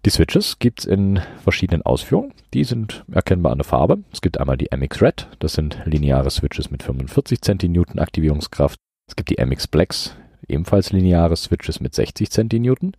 Die 0.07 0.11
Switches 0.11 0.61
gibt 0.61 0.79
es 0.79 0.85
in 0.87 1.21
verschiedenen 1.43 1.83
Ausführungen. 1.83 2.33
Die 2.55 2.63
sind 2.63 3.05
erkennbar 3.11 3.51
an 3.51 3.59
der 3.59 3.65
Farbe. 3.65 4.05
Es 4.13 4.21
gibt 4.21 4.39
einmal 4.39 4.57
die 4.57 4.69
MX 4.71 5.03
Red, 5.03 5.29
das 5.41 5.55
sind 5.55 5.83
lineare 5.85 6.31
Switches 6.31 6.71
mit 6.71 6.85
45 6.85 7.41
Centinewton 7.41 7.99
Aktivierungskraft. 7.99 8.79
Es 9.09 9.17
gibt 9.17 9.31
die 9.31 9.45
MX 9.45 9.67
Blacks, 9.67 10.17
ebenfalls 10.47 10.93
lineare 10.93 11.35
Switches 11.35 11.81
mit 11.81 11.93
60 11.93 12.31
Centinewton. 12.31 12.93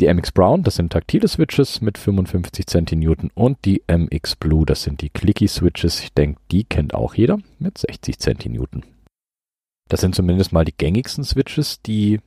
Die 0.00 0.12
MX 0.12 0.32
Brown, 0.32 0.62
das 0.62 0.74
sind 0.74 0.92
taktile 0.92 1.28
Switches 1.28 1.80
mit 1.80 1.96
55 1.96 2.66
Centinewton 2.66 3.30
und 3.32 3.64
die 3.64 3.82
MX 3.86 4.36
Blue, 4.36 4.66
das 4.66 4.82
sind 4.82 5.00
die 5.00 5.08
Clicky 5.08 5.48
Switches. 5.48 6.02
Ich 6.02 6.12
denke, 6.12 6.42
die 6.50 6.64
kennt 6.64 6.92
auch 6.92 7.14
jeder 7.14 7.38
mit 7.58 7.78
60 7.78 8.18
Centinewton. 8.18 8.84
Das 9.88 10.02
sind 10.02 10.14
zumindest 10.14 10.52
mal 10.52 10.66
die 10.66 10.76
gängigsten 10.76 11.24
Switches, 11.24 11.80
die 11.80 12.20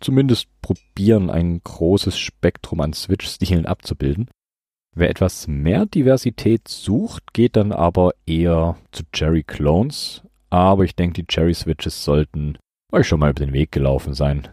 zumindest 0.00 0.48
probieren, 0.62 1.30
ein 1.30 1.60
großes 1.62 2.18
Spektrum 2.18 2.80
an 2.80 2.92
Switch-Stilen 2.92 3.66
abzubilden. 3.66 4.28
Wer 4.96 5.10
etwas 5.10 5.46
mehr 5.46 5.86
Diversität 5.86 6.66
sucht, 6.66 7.32
geht 7.32 7.56
dann 7.56 7.72
aber 7.72 8.12
eher 8.26 8.76
zu 8.90 9.04
Cherry 9.12 9.44
Clones. 9.44 10.22
Aber 10.50 10.84
ich 10.84 10.96
denke, 10.96 11.22
die 11.22 11.26
Cherry 11.26 11.54
Switches 11.54 12.04
sollten 12.04 12.58
euch 12.92 13.06
schon 13.06 13.20
mal 13.20 13.30
über 13.30 13.44
den 13.44 13.52
Weg 13.52 13.70
gelaufen 13.70 14.14
sein. 14.14 14.48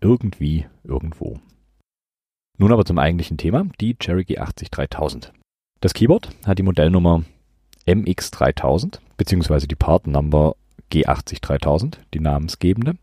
Irgendwie, 0.00 0.66
irgendwo. 0.84 1.38
Nun 2.58 2.72
aber 2.72 2.84
zum 2.84 2.98
eigentlichen 2.98 3.36
Thema, 3.36 3.66
die 3.80 3.96
Cherry 3.96 4.22
G80 4.22 4.70
3000. 4.70 5.32
Das 5.80 5.92
Keyboard 5.92 6.30
hat 6.46 6.58
die 6.58 6.62
Modellnummer 6.62 7.24
MX3000, 7.86 9.00
beziehungsweise 9.16 9.68
die 9.68 9.74
Part 9.74 10.06
Number 10.06 10.56
G80 10.90 11.42
3000, 11.42 12.00
die 12.14 12.20
namensgebende. 12.20 12.96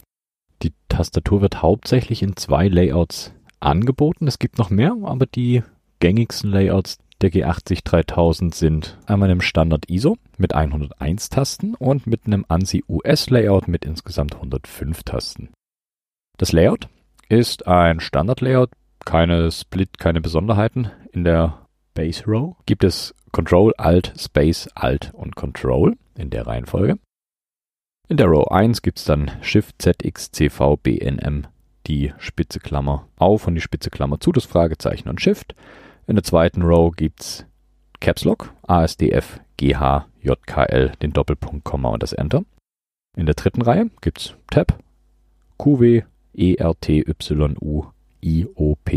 Die 0.64 0.74
Tastatur 0.90 1.42
wird 1.42 1.62
hauptsächlich 1.62 2.22
in 2.22 2.36
zwei 2.36 2.68
Layouts 2.68 3.34
angeboten. 3.60 4.28
Es 4.28 4.40
gibt 4.40 4.58
noch 4.58 4.70
mehr, 4.70 4.96
aber 5.04 5.26
die 5.26 5.64
gängigsten 6.00 6.52
Layouts, 6.52 6.98
der 7.22 7.32
G80 7.32 7.84
3000 7.84 8.54
sind 8.54 8.98
einmal 9.06 9.30
im 9.30 9.42
Standard 9.42 9.90
ISO 9.90 10.18
mit 10.38 10.54
101 10.54 11.30
Tasten 11.30 11.76
und 11.76 12.08
mit 12.08 12.26
einem 12.26 12.46
ANSI 12.48 12.84
US 12.90 13.30
Layout 13.30 13.68
mit 13.68 13.86
insgesamt 13.86 14.36
105 14.36 15.04
Tasten. 15.04 15.50
Das 16.38 16.52
Layout 16.52 16.90
ist 17.30 17.68
ein 17.68 18.00
Standard 18.00 18.42
Layout, 18.42 18.72
keine 19.06 19.52
Split, 19.52 20.00
keine 20.00 20.22
Besonderheiten. 20.22 20.92
In 21.12 21.24
der 21.24 21.66
Base 21.94 22.24
Row 22.26 22.56
gibt 22.66 22.84
es 22.84 23.14
Control, 23.32 23.74
Alt, 23.78 24.14
Space, 24.18 24.68
Alt 24.76 25.12
und 25.14 25.36
Control 25.36 25.96
in 26.16 26.30
der 26.30 26.48
Reihenfolge. 26.48 26.98
In 28.12 28.18
der 28.18 28.28
Row 28.28 28.46
1 28.52 28.82
gibt 28.82 29.00
es 29.00 29.06
dann 29.06 29.32
Shift, 29.40 29.82
ZX, 29.82 30.34
CV, 30.34 30.76
BNM, 30.76 31.48
die 31.88 32.12
Spitze 32.18 32.60
Klammer 32.60 33.08
auf 33.16 33.48
und 33.48 33.56
die 33.56 33.62
Spitze 33.62 33.90
Klammer 33.90 34.20
zu, 34.20 34.34
das 34.34 34.44
Fragezeichen 34.44 35.08
und 35.08 35.22
Shift. 35.22 35.56
In 36.08 36.16
der 36.16 36.24
zweiten 36.26 36.62
Row 36.62 36.94
gibt's 36.94 37.46
Caps 38.02 38.26
Lock, 38.26 38.54
ASDF, 38.64 39.40
GH, 39.56 40.08
JKL, 40.22 40.92
den 41.02 41.14
Doppelpunkt, 41.14 41.64
Komma 41.64 41.88
und 41.88 42.04
das 42.04 42.12
Enter. 42.12 42.44
In 43.16 43.28
der 43.28 43.36
dritten 43.36 43.62
Reihe 43.62 43.90
gibt's 44.02 44.36
Tab, 44.50 44.78
QW, 45.58 46.02
ERTYU, 46.34 47.86
IOP, 48.20 48.92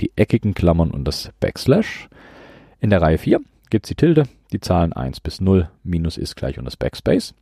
die 0.00 0.12
eckigen 0.14 0.54
Klammern 0.54 0.92
und 0.92 1.04
das 1.04 1.32
Backslash. 1.40 2.08
In 2.78 2.90
der 2.90 3.02
Reihe 3.02 3.18
4 3.18 3.40
gibt's 3.70 3.88
die 3.88 3.96
Tilde, 3.96 4.28
die 4.52 4.60
Zahlen 4.60 4.92
1 4.92 5.18
bis 5.18 5.40
0, 5.40 5.68
Minus 5.82 6.16
ist 6.16 6.36
gleich 6.36 6.60
und 6.60 6.64
das 6.64 6.76
Backspace. 6.76 7.34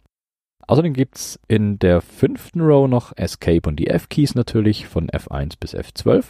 Außerdem 0.70 0.94
gibt's 0.94 1.40
in 1.48 1.80
der 1.80 2.00
fünften 2.00 2.60
Row 2.60 2.88
noch 2.88 3.12
Escape 3.16 3.68
und 3.68 3.74
die 3.74 3.88
F-Keys 3.88 4.36
natürlich 4.36 4.86
von 4.86 5.08
F1 5.08 5.54
bis 5.58 5.74
F12. 5.74 6.26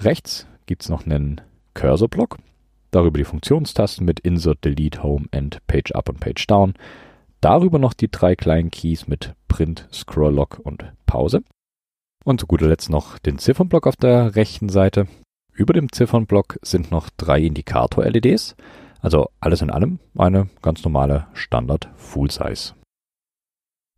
Rechts 0.00 0.48
gibt's 0.66 0.88
noch 0.88 1.06
einen 1.06 1.40
Cursor-Block, 1.74 2.38
darüber 2.90 3.16
die 3.16 3.24
Funktionstasten 3.24 4.04
mit 4.04 4.18
Insert, 4.18 4.64
Delete, 4.64 5.04
Home 5.04 5.26
and 5.30 5.64
Page 5.68 5.92
Up 5.92 6.08
und 6.08 6.18
Page 6.18 6.44
Down. 6.48 6.74
Darüber 7.40 7.78
noch 7.78 7.94
die 7.94 8.10
drei 8.10 8.34
kleinen 8.34 8.72
Keys 8.72 9.06
mit 9.06 9.34
Print, 9.46 9.86
Scroll 9.92 10.34
Lock 10.34 10.58
und 10.64 10.92
Pause. 11.06 11.44
Und 12.24 12.40
zu 12.40 12.48
guter 12.48 12.66
Letzt 12.66 12.90
noch 12.90 13.20
den 13.20 13.38
Ziffernblock 13.38 13.86
auf 13.86 13.94
der 13.94 14.34
rechten 14.34 14.68
Seite. 14.68 15.06
Über 15.52 15.74
dem 15.74 15.92
Ziffernblock 15.92 16.58
sind 16.62 16.90
noch 16.90 17.08
drei 17.16 17.42
Indikator-LEDs. 17.42 18.56
Also 19.00 19.28
alles 19.38 19.62
in 19.62 19.70
allem 19.70 20.00
eine 20.18 20.48
ganz 20.60 20.82
normale 20.82 21.28
Standard 21.34 21.88
Full 21.94 22.32
Size. 22.32 22.74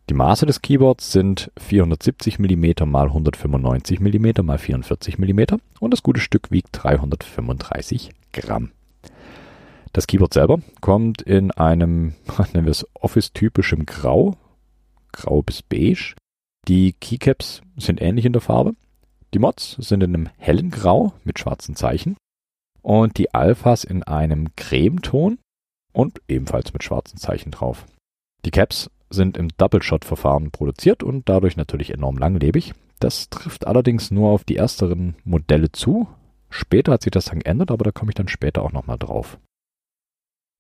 Die 0.09 0.15
Maße 0.15 0.47
des 0.47 0.63
Keyboards 0.63 1.11
sind 1.11 1.51
470 1.59 2.39
mm 2.39 2.65
x 2.65 2.83
195 2.83 3.99
mm 3.99 4.27
x 4.27 4.63
44 4.63 5.19
mm 5.19 5.41
und 5.81 5.91
das 5.91 6.05
gute 6.05 6.21
Stück 6.21 6.53
wiegt 6.53 6.69
335 6.73 8.11
Gramm. 8.33 8.71
Das 9.93 10.07
Keyboard 10.07 10.33
selber 10.33 10.61
kommt 10.81 11.23
in 11.23 11.51
einem, 11.51 12.15
nennen 12.53 12.67
wir 12.67 12.71
es 12.71 12.87
Office-typischem 12.95 13.85
Grau, 13.85 14.37
Grau 15.11 15.43
bis 15.43 15.63
Beige. 15.63 16.15
Die 16.69 16.93
Keycaps 16.93 17.63
sind 17.77 18.01
ähnlich 18.01 18.27
in 18.27 18.33
der 18.33 18.43
Farbe. 18.43 18.75
Die 19.35 19.41
Mods 19.41 19.77
sind 19.81 20.05
in 20.05 20.15
einem 20.15 20.29
hellen 20.37 20.71
Grau 20.71 21.15
mit 21.25 21.41
schwarzen 21.41 21.75
Zeichen 21.75 22.17
und 22.81 23.19
die 23.19 23.35
Alphas 23.35 23.83
in 23.83 24.05
einem 24.05 24.55
Cremeton 24.55 25.39
und 25.93 26.21
ebenfalls 26.29 26.73
mit 26.73 26.85
schwarzen 26.85 27.19
Zeichen 27.19 27.51
drauf. 27.51 27.87
Die 28.45 28.53
Caps 28.53 28.89
sind 29.11 29.37
im 29.37 29.49
Double-Shot-Verfahren 29.57 30.51
produziert 30.51 31.03
und 31.03 31.29
dadurch 31.29 31.57
natürlich 31.57 31.93
enorm 31.93 32.19
langlebig. 32.19 32.73
Das 32.99 33.29
trifft 33.29 33.67
allerdings 33.67 34.11
nur 34.11 34.31
auf 34.31 34.45
die 34.45 34.57
ersteren 34.57 35.17
Modelle 35.25 35.71
zu. 35.73 36.09
Später 36.49 36.93
hat 36.93 37.03
sich 37.03 37.11
das 37.11 37.27
dann 37.27 37.41
geändert, 37.41 37.71
aber 37.71 37.85
da 37.85 37.93
komme 37.93 38.11
ich 38.11 38.15
dann 38.15 38.29
später 38.29 38.63
auch 38.63 38.73
nochmal 38.73 38.99
drauf. 38.99 39.39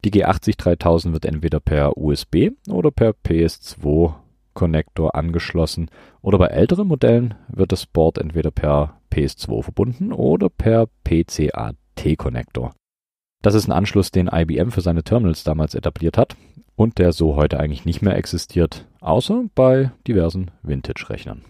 Die 0.04 0.10
G80 0.10 0.56
3000 0.58 1.14
wird 1.14 1.24
entweder 1.24 1.60
per 1.60 1.96
USB 1.96 2.50
oder 2.68 2.90
per 2.90 3.10
PS2 3.10 4.14
Konnektor 4.54 5.14
angeschlossen 5.14 5.90
oder 6.22 6.38
bei 6.38 6.46
älteren 6.46 6.88
Modellen 6.88 7.34
wird 7.48 7.72
das 7.72 7.86
Board 7.86 8.18
entweder 8.18 8.50
per 8.50 9.00
PS2 9.12 9.62
verbunden 9.62 10.12
oder 10.12 10.48
per 10.48 10.88
PCAT-Konnektor. 11.04 12.72
Das 13.42 13.54
ist 13.54 13.68
ein 13.68 13.72
Anschluss, 13.72 14.10
den 14.10 14.28
IBM 14.32 14.70
für 14.70 14.80
seine 14.80 15.02
Terminals 15.02 15.44
damals 15.44 15.74
etabliert 15.74 16.16
hat 16.18 16.36
und 16.76 16.98
der 16.98 17.12
so 17.12 17.34
heute 17.36 17.58
eigentlich 17.58 17.84
nicht 17.84 18.02
mehr 18.02 18.16
existiert, 18.16 18.86
außer 19.00 19.44
bei 19.54 19.90
diversen 20.06 20.50
Vintage-Rechnern. 20.62 21.44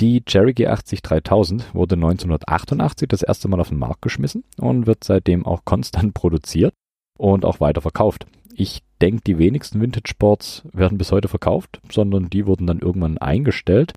Die 0.00 0.24
Cherry 0.24 0.52
G80 0.52 1.02
3000 1.02 1.74
wurde 1.74 1.96
1988 1.96 3.08
das 3.08 3.22
erste 3.22 3.48
Mal 3.48 3.60
auf 3.60 3.68
den 3.68 3.78
Markt 3.78 4.02
geschmissen 4.02 4.44
und 4.58 4.86
wird 4.86 5.04
seitdem 5.04 5.44
auch 5.44 5.64
konstant 5.64 6.14
produziert 6.14 6.74
und 7.18 7.44
auch 7.44 7.60
weiter 7.60 7.80
verkauft. 7.80 8.26
Ich 8.54 8.82
denke, 9.00 9.22
die 9.26 9.38
wenigsten 9.38 9.80
Vintage-Sports 9.80 10.62
werden 10.72 10.98
bis 10.98 11.12
heute 11.12 11.28
verkauft, 11.28 11.80
sondern 11.90 12.30
die 12.30 12.46
wurden 12.46 12.66
dann 12.66 12.80
irgendwann 12.80 13.18
eingestellt. 13.18 13.94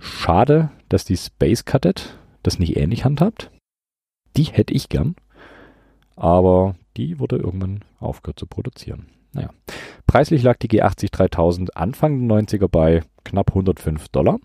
Schade, 0.00 0.70
dass 0.88 1.04
die 1.04 1.16
Space 1.16 1.64
Cadet 1.64 2.18
das 2.42 2.58
nicht 2.58 2.76
ähnlich 2.76 3.04
handhabt. 3.04 3.50
Die 4.36 4.44
hätte 4.44 4.72
ich 4.72 4.88
gern, 4.88 5.16
aber 6.16 6.76
die 6.96 7.18
wurde 7.18 7.36
irgendwann 7.36 7.84
aufgehört 7.98 8.38
zu 8.38 8.46
produzieren. 8.46 9.06
Naja. 9.32 9.50
Preislich 10.06 10.42
lag 10.42 10.56
die 10.58 10.68
G80 10.68 11.12
3000 11.12 11.76
Anfang 11.76 12.28
der 12.28 12.38
90er 12.38 12.68
bei 12.68 13.02
knapp 13.24 13.50
105 13.50 14.08
Dollar. 14.08 14.38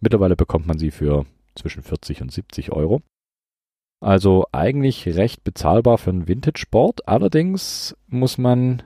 Mittlerweile 0.00 0.36
bekommt 0.36 0.66
man 0.66 0.78
sie 0.78 0.90
für 0.90 1.26
zwischen 1.54 1.82
40 1.82 2.22
und 2.22 2.32
70 2.32 2.72
Euro. 2.72 3.02
Also 4.00 4.46
eigentlich 4.50 5.06
recht 5.06 5.44
bezahlbar 5.44 5.96
für 5.96 6.10
einen 6.10 6.26
Vintage-Sport. 6.26 7.06
Allerdings 7.06 7.96
muss 8.08 8.36
man 8.36 8.82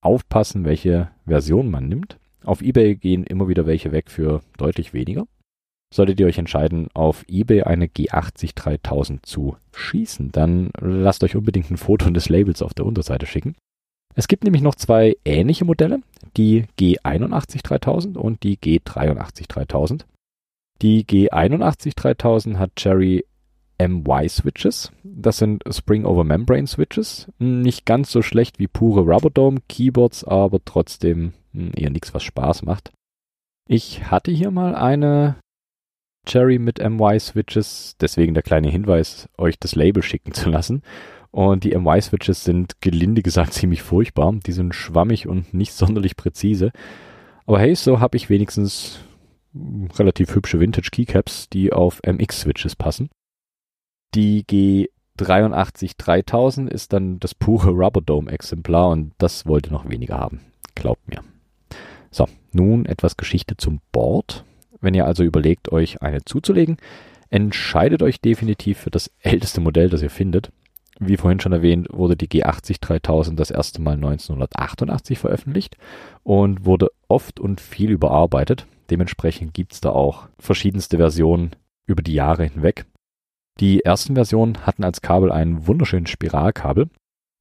aufpassen, 0.00 0.64
welche 0.64 1.10
Version 1.26 1.70
man 1.70 1.88
nimmt. 1.88 2.18
Auf 2.44 2.62
eBay 2.62 2.94
gehen 2.94 3.24
immer 3.24 3.48
wieder 3.48 3.66
welche 3.66 3.90
weg 3.90 4.10
für 4.10 4.42
deutlich 4.56 4.94
weniger. 4.94 5.26
Solltet 5.92 6.20
ihr 6.20 6.26
euch 6.26 6.38
entscheiden, 6.38 6.86
auf 6.94 7.24
eBay 7.26 7.64
eine 7.64 7.86
G80 7.86 8.54
3000 8.54 9.26
zu 9.26 9.56
schießen, 9.74 10.30
dann 10.30 10.70
lasst 10.78 11.24
euch 11.24 11.34
unbedingt 11.34 11.68
ein 11.70 11.76
Foto 11.76 12.08
des 12.10 12.28
Labels 12.28 12.62
auf 12.62 12.74
der 12.74 12.86
Unterseite 12.86 13.26
schicken. 13.26 13.56
Es 14.14 14.28
gibt 14.28 14.44
nämlich 14.44 14.62
noch 14.62 14.74
zwei 14.74 15.16
ähnliche 15.24 15.64
Modelle, 15.64 16.00
die 16.36 16.64
G81 16.78 17.62
3000 17.62 18.16
und 18.16 18.42
die 18.42 18.56
G83 18.58 19.48
3000. 19.48 20.06
Die 20.82 21.04
G81 21.04 21.94
3000 21.94 22.58
hat 22.58 22.76
Cherry 22.76 23.24
MY 23.78 24.28
Switches. 24.28 24.92
Das 25.02 25.38
sind 25.38 25.62
Spring 25.70 26.04
Over 26.04 26.24
Membrane 26.24 26.66
Switches. 26.66 27.28
Nicht 27.38 27.86
ganz 27.86 28.10
so 28.10 28.22
schlecht 28.22 28.58
wie 28.58 28.66
pure 28.66 29.00
Rubber 29.00 29.30
Dome 29.30 29.60
Keyboards, 29.68 30.24
aber 30.24 30.60
trotzdem 30.64 31.32
hm, 31.52 31.72
eher 31.74 31.90
nichts, 31.90 32.12
was 32.12 32.22
Spaß 32.22 32.62
macht. 32.62 32.92
Ich 33.68 34.10
hatte 34.10 34.30
hier 34.30 34.50
mal 34.50 34.74
eine 34.74 35.36
Cherry 36.26 36.58
mit 36.58 36.78
MY 36.78 37.18
Switches, 37.20 37.96
deswegen 38.00 38.34
der 38.34 38.42
kleine 38.42 38.68
Hinweis, 38.68 39.28
euch 39.38 39.58
das 39.58 39.74
Label 39.74 40.02
schicken 40.02 40.32
zu 40.32 40.50
lassen. 40.50 40.82
Und 41.30 41.64
die 41.64 41.76
MY-Switches 41.76 42.44
sind 42.44 42.80
gelinde 42.80 43.22
gesagt 43.22 43.52
ziemlich 43.54 43.82
furchtbar. 43.82 44.34
Die 44.46 44.52
sind 44.52 44.74
schwammig 44.74 45.26
und 45.26 45.54
nicht 45.54 45.72
sonderlich 45.72 46.16
präzise. 46.16 46.72
Aber 47.46 47.60
hey, 47.60 47.74
so 47.74 48.00
habe 48.00 48.16
ich 48.16 48.30
wenigstens 48.30 49.00
relativ 49.98 50.34
hübsche 50.34 50.60
Vintage 50.60 50.90
Keycaps, 50.92 51.48
die 51.48 51.72
auf 51.72 52.00
MX-Switches 52.06 52.76
passen. 52.76 53.10
Die 54.14 54.44
G83 54.44 55.92
3000 55.98 56.70
ist 56.70 56.92
dann 56.92 57.18
das 57.18 57.34
pure 57.34 57.70
Rubber 57.70 58.00
Dome 58.00 58.30
Exemplar 58.30 58.90
und 58.90 59.12
das 59.18 59.46
wollte 59.46 59.72
noch 59.72 59.88
weniger 59.88 60.18
haben. 60.18 60.40
Glaubt 60.74 61.08
mir. 61.08 61.22
So, 62.10 62.26
nun 62.52 62.86
etwas 62.86 63.16
Geschichte 63.16 63.56
zum 63.56 63.80
Board. 63.92 64.44
Wenn 64.80 64.94
ihr 64.94 65.06
also 65.06 65.22
überlegt, 65.22 65.70
euch 65.72 66.02
eine 66.02 66.24
zuzulegen, 66.24 66.78
entscheidet 67.28 68.02
euch 68.02 68.20
definitiv 68.20 68.78
für 68.78 68.90
das 68.90 69.10
älteste 69.20 69.60
Modell, 69.60 69.88
das 69.88 70.02
ihr 70.02 70.10
findet. 70.10 70.50
Wie 71.02 71.16
vorhin 71.16 71.40
schon 71.40 71.52
erwähnt, 71.52 71.88
wurde 71.90 72.14
die 72.14 72.28
G80 72.28 72.78
3000 72.80 73.40
das 73.40 73.50
erste 73.50 73.80
Mal 73.80 73.94
1988 73.94 75.18
veröffentlicht 75.18 75.78
und 76.22 76.66
wurde 76.66 76.90
oft 77.08 77.40
und 77.40 77.62
viel 77.62 77.90
überarbeitet. 77.90 78.66
Dementsprechend 78.90 79.54
gibt 79.54 79.72
es 79.72 79.80
da 79.80 79.90
auch 79.90 80.28
verschiedenste 80.38 80.98
Versionen 80.98 81.56
über 81.86 82.02
die 82.02 82.12
Jahre 82.12 82.44
hinweg. 82.44 82.84
Die 83.60 83.82
ersten 83.82 84.14
Versionen 84.14 84.66
hatten 84.66 84.84
als 84.84 85.00
Kabel 85.00 85.32
einen 85.32 85.66
wunderschönen 85.66 86.06
Spiralkabel. 86.06 86.90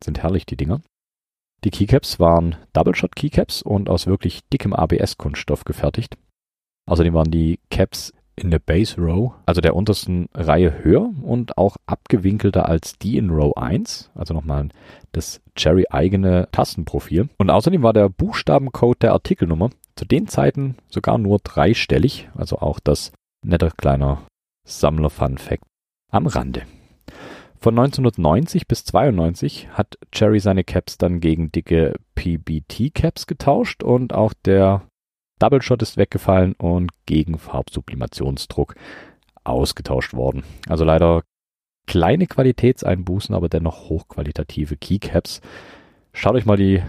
Sind 0.02 0.24
herrlich, 0.24 0.46
die 0.46 0.58
Dinger. 0.58 0.80
Die 1.66 1.70
Keycaps 1.70 2.18
waren 2.18 2.56
Double-Shot 2.72 3.18
Keycaps 3.18 3.62
und 3.62 3.90
aus 3.90 4.08
wirklich 4.08 4.48
dickem 4.54 4.72
ABS-Kunststoff 4.72 5.66
gefertigt. 5.66 6.18
Außerdem 6.86 7.14
waren 7.14 7.32
die 7.32 7.60
Caps 7.70 8.14
in 8.40 8.52
der 8.52 8.60
Base 8.60 9.00
Row, 9.00 9.34
also 9.46 9.62
der 9.62 9.76
untersten 9.76 10.30
Reihe 10.34 10.84
höher 10.84 11.12
und 11.22 11.58
auch 11.58 11.78
abgewinkelter 11.86 12.68
als 12.68 12.98
die 12.98 13.18
in 13.18 13.30
Row 13.30 13.56
1, 13.56 14.12
also 14.16 14.34
nochmal 14.34 14.70
das 15.12 15.42
Cherry 15.56 15.86
eigene 15.90 16.48
Tastenprofil. 16.52 17.30
Und 17.38 17.50
außerdem 17.50 17.84
war 17.84 17.94
der 17.94 18.10
Buchstabencode 18.10 19.04
der 19.04 19.14
Artikelnummer 19.14 19.70
zu 19.96 20.06
den 20.06 20.28
Zeiten 20.28 20.76
sogar 20.88 21.18
nur 21.18 21.40
dreistellig, 21.44 22.30
also 22.36 22.60
auch 22.60 22.80
das 22.80 23.12
nette 23.46 23.72
kleiner 23.78 24.24
Sammler-Fun-Fact 24.66 25.64
am 26.12 26.28
Rande. 26.28 26.64
Von 27.62 27.78
1990 27.78 28.68
bis 28.68 28.86
92 28.86 29.68
hat 29.74 29.98
Cherry 30.14 30.40
seine 30.40 30.64
Caps 30.64 30.98
dann 30.98 31.20
gegen 31.20 31.52
dicke 31.52 31.96
PBT 32.16 32.94
Caps 32.94 33.28
getauscht 33.28 33.84
und 33.84 34.14
auch 34.14 34.34
der 34.46 34.84
Double 35.40 35.62
Shot 35.62 35.82
ist 35.82 35.98
weggefallen 35.98 36.54
und 36.54 36.92
gegen 37.06 37.38
Farbsublimationsdruck 37.38 38.76
ausgetauscht 39.44 40.14
worden. 40.14 40.44
Also 40.68 40.84
leider 40.84 41.24
kleine 41.88 42.28
Qualitätseinbußen, 42.28 43.34
aber 43.34 43.50
dennoch 43.50 43.90
hochqualitative 43.90 44.78
Keycaps. 44.78 45.42
Schaut 46.14 46.36
euch 46.36 46.46
mal 46.46 46.58
die 46.58 46.84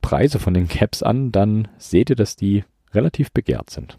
Preise 0.00 0.38
von 0.38 0.54
den 0.54 0.68
Caps 0.68 1.02
an, 1.02 1.32
dann 1.32 1.68
seht 1.78 2.10
ihr, 2.10 2.16
dass 2.16 2.36
die 2.36 2.64
relativ 2.92 3.32
begehrt 3.32 3.70
sind. 3.70 3.98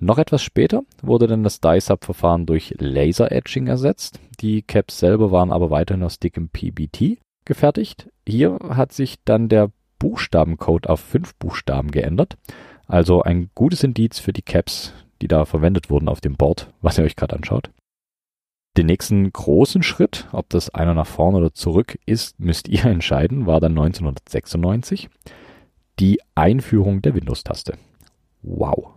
Noch 0.00 0.18
etwas 0.18 0.42
später 0.42 0.82
wurde 1.02 1.26
dann 1.26 1.44
das 1.44 1.60
Dye-Sub-Verfahren 1.60 2.46
durch 2.46 2.74
Laser-Etching 2.78 3.68
ersetzt. 3.68 4.18
Die 4.40 4.62
Caps 4.62 4.98
selber 4.98 5.30
waren 5.30 5.52
aber 5.52 5.70
weiterhin 5.70 6.02
aus 6.02 6.18
dickem 6.18 6.48
PBT 6.48 7.18
gefertigt. 7.44 8.10
Hier 8.26 8.58
hat 8.70 8.92
sich 8.92 9.16
dann 9.24 9.48
der 9.48 9.70
Buchstabencode 10.04 10.86
auf 10.86 11.00
fünf 11.00 11.34
Buchstaben 11.36 11.90
geändert. 11.90 12.36
Also 12.86 13.22
ein 13.22 13.48
gutes 13.54 13.82
Indiz 13.82 14.18
für 14.18 14.34
die 14.34 14.42
Caps, 14.42 14.92
die 15.22 15.28
da 15.28 15.46
verwendet 15.46 15.88
wurden 15.88 16.10
auf 16.10 16.20
dem 16.20 16.36
Board, 16.36 16.70
was 16.82 16.98
ihr 16.98 17.04
euch 17.04 17.16
gerade 17.16 17.34
anschaut. 17.34 17.70
Den 18.76 18.84
nächsten 18.84 19.32
großen 19.32 19.82
Schritt, 19.82 20.28
ob 20.32 20.50
das 20.50 20.68
einer 20.68 20.92
nach 20.92 21.06
vorne 21.06 21.38
oder 21.38 21.54
zurück 21.54 21.98
ist, 22.04 22.38
müsst 22.38 22.68
ihr 22.68 22.84
entscheiden, 22.84 23.46
war 23.46 23.60
dann 23.60 23.72
1996 23.72 25.08
die 25.98 26.20
Einführung 26.34 27.00
der 27.00 27.14
Windows-Taste. 27.14 27.78
Wow. 28.42 28.90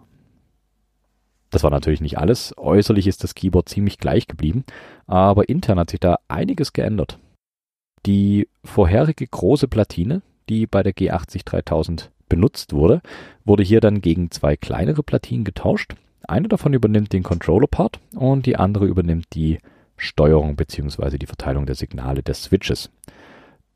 Das 1.51 1.63
war 1.63 1.71
natürlich 1.71 2.01
nicht 2.01 2.17
alles. 2.17 2.53
Äußerlich 2.57 3.07
ist 3.07 3.23
das 3.23 3.33
Keyboard 3.33 3.69
ziemlich 3.69 3.97
gleich 3.97 4.27
geblieben, 4.27 4.65
aber 5.05 5.47
intern 5.47 5.79
hat 5.79 5.89
sich 5.89 6.01
da 6.01 6.17
einiges 6.27 6.73
geändert. 6.73 7.17
Die 8.05 8.49
vorherige 8.65 9.25
große 9.25 9.69
Platine, 9.69 10.21
die 10.49 10.67
bei 10.67 10.83
der 10.83 10.93
G80 10.93 11.45
3000 11.45 12.11
benutzt 12.29 12.73
wurde, 12.73 13.01
wurde 13.45 13.63
hier 13.63 13.79
dann 13.79 14.01
gegen 14.01 14.31
zwei 14.31 14.55
kleinere 14.57 15.03
Platinen 15.03 15.43
getauscht. 15.43 15.95
Eine 16.27 16.47
davon 16.47 16.73
übernimmt 16.73 17.13
den 17.13 17.23
Controller-Part 17.23 17.99
und 18.15 18.45
die 18.45 18.57
andere 18.57 18.85
übernimmt 18.85 19.27
die 19.33 19.59
Steuerung 19.95 20.55
bzw. 20.55 21.17
die 21.17 21.25
Verteilung 21.25 21.65
der 21.65 21.75
Signale 21.75 22.21
des 22.21 22.43
Switches. 22.43 22.91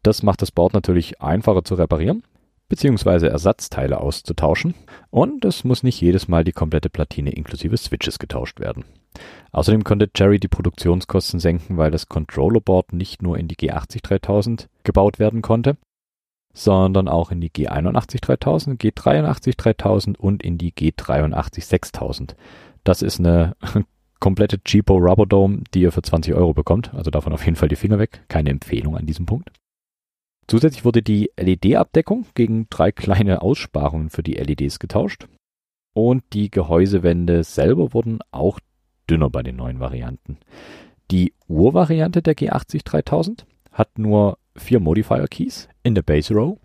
Das 0.04 0.24
macht 0.24 0.42
das 0.42 0.52
Board 0.52 0.74
natürlich 0.74 1.22
einfacher 1.22 1.64
zu 1.64 1.76
reparieren 1.76 2.24
bzw. 2.70 3.28
Ersatzteile 3.28 4.00
auszutauschen 4.00 4.74
und 5.10 5.46
es 5.46 5.64
muss 5.64 5.84
nicht 5.84 6.00
jedes 6.02 6.28
Mal 6.28 6.44
die 6.44 6.54
komplette 6.54 6.90
Platine 6.90 7.32
inklusive 7.32 7.78
Switches 7.78 8.18
getauscht 8.18 8.60
werden. 8.60 8.86
Außerdem 9.52 9.84
konnte 9.84 10.10
Cherry 10.10 10.40
die 10.40 10.48
Produktionskosten 10.48 11.40
senken, 11.40 11.78
weil 11.78 11.92
das 11.92 12.08
Controllerboard 12.08 12.94
nicht 12.94 13.22
nur 13.22 13.38
in 13.38 13.48
die 13.48 13.58
G80 13.58 14.02
3000 14.02 14.70
gebaut 14.84 15.20
werden 15.20 15.42
konnte, 15.42 15.76
sondern 16.54 17.08
auch 17.08 17.32
in 17.32 17.42
die 17.42 17.50
G81 17.50 18.22
3000, 18.22 18.82
G83 18.82 19.58
3000 19.58 20.20
und 20.20 20.44
in 20.44 20.58
die 20.58 20.74
G83 20.74 21.64
6000. 21.64 22.36
Das 22.84 23.02
ist 23.02 23.20
eine 23.20 23.56
komplette 24.20 24.60
Cheapo 24.64 24.98
Rubber 24.98 25.26
Dome, 25.26 25.64
die 25.74 25.82
ihr 25.82 25.92
für 25.92 26.02
20 26.02 26.34
Euro 26.34 26.54
bekommt. 26.54 26.94
Also 26.94 27.12
davon 27.12 27.34
auf 27.34 27.46
jeden 27.46 27.56
Fall 27.56 27.70
die 27.70 27.76
Finger 27.76 28.00
weg. 28.00 28.24
Keine 28.28 28.50
Empfehlung 28.50 28.98
an 28.98 29.06
diesem 29.06 29.26
Punkt. 29.26 29.50
Zusätzlich 30.48 30.84
wurde 30.84 31.02
die 31.02 31.32
LED-Abdeckung 31.38 32.26
gegen 32.34 32.68
drei 32.70 32.92
kleine 32.92 33.42
Aussparungen 33.42 34.10
für 34.10 34.24
die 34.24 34.34
LEDs 34.34 34.80
getauscht. 34.80 35.28
Und 35.94 36.24
die 36.34 36.50
Gehäusewände 36.50 37.44
selber 37.44 37.94
wurden 37.94 38.20
auch 38.32 38.60
dünner 39.10 39.30
bei 39.30 39.44
den 39.44 39.58
neuen 39.58 39.80
Varianten. 39.80 40.38
Die 41.10 41.34
Urvariante 41.48 42.22
der 42.22 42.36
G80 42.36 42.84
3000 42.86 43.46
hat 43.72 43.98
nur 43.98 44.38
vier 44.62 44.80
Modifier 44.80 45.28
Keys 45.28 45.68
in 45.84 45.96
der 45.96 46.04
Base 46.04 46.34
Row. 46.34 46.58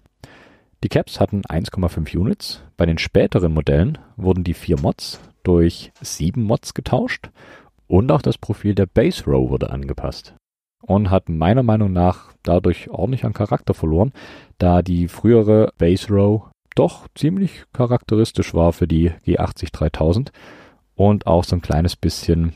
Die 0.84 0.88
Caps 0.88 1.18
hatten 1.18 1.42
1,5 1.42 2.16
Units. 2.16 2.62
Bei 2.76 2.86
den 2.86 2.98
späteren 2.98 3.52
Modellen 3.52 3.98
wurden 4.16 4.44
die 4.44 4.54
vier 4.54 4.78
Mods 4.80 5.18
durch 5.42 5.92
sieben 6.00 6.42
Mods 6.44 6.74
getauscht 6.74 7.30
und 7.88 8.12
auch 8.12 8.22
das 8.22 8.38
Profil 8.38 8.74
der 8.74 8.86
Base 8.86 9.24
Row 9.24 9.50
wurde 9.50 9.70
angepasst 9.70 10.34
und 10.82 11.10
hat 11.10 11.28
meiner 11.28 11.62
Meinung 11.62 11.92
nach 11.92 12.32
dadurch 12.42 12.90
ordentlich 12.90 13.24
an 13.24 13.32
Charakter 13.32 13.74
verloren, 13.74 14.12
da 14.58 14.82
die 14.82 15.08
frühere 15.08 15.72
Base 15.78 16.08
Row 16.12 16.44
doch 16.74 17.08
ziemlich 17.14 17.64
charakteristisch 17.72 18.54
war 18.54 18.72
für 18.72 18.86
die 18.86 19.10
G80 19.26 19.72
3000 19.72 20.32
und 20.94 21.26
auch 21.26 21.44
so 21.44 21.56
ein 21.56 21.62
kleines 21.62 21.96
bisschen 21.96 22.54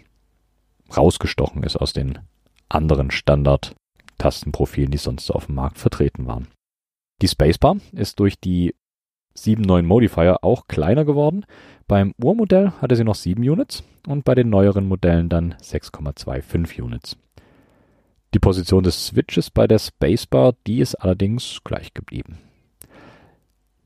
rausgestochen 0.96 1.62
ist 1.62 1.76
aus 1.76 1.92
den 1.92 2.18
anderen 2.68 3.10
Standard-Tastenprofilen, 4.20 4.90
die 4.90 4.98
sonst 4.98 5.26
so 5.26 5.34
auf 5.34 5.46
dem 5.46 5.54
Markt 5.54 5.78
vertreten 5.78 6.26
waren. 6.26 6.48
Die 7.22 7.28
Spacebar 7.28 7.76
ist 7.92 8.20
durch 8.20 8.38
die 8.38 8.74
sieben 9.34 9.62
neuen 9.62 9.86
Modifier 9.86 10.42
auch 10.42 10.68
kleiner 10.68 11.04
geworden. 11.04 11.44
Beim 11.86 12.12
Urmodell 12.22 12.72
hatte 12.80 12.96
sie 12.96 13.04
noch 13.04 13.14
7 13.14 13.42
Units 13.42 13.82
und 14.06 14.24
bei 14.24 14.34
den 14.34 14.50
neueren 14.50 14.86
Modellen 14.86 15.28
dann 15.28 15.54
6,25 15.54 16.82
Units. 16.82 17.16
Die 18.34 18.38
Position 18.38 18.84
des 18.84 19.06
Switches 19.06 19.50
bei 19.50 19.66
der 19.66 19.78
Spacebar, 19.78 20.54
die 20.66 20.80
ist 20.80 20.94
allerdings 20.94 21.60
gleich 21.64 21.94
geblieben. 21.94 22.38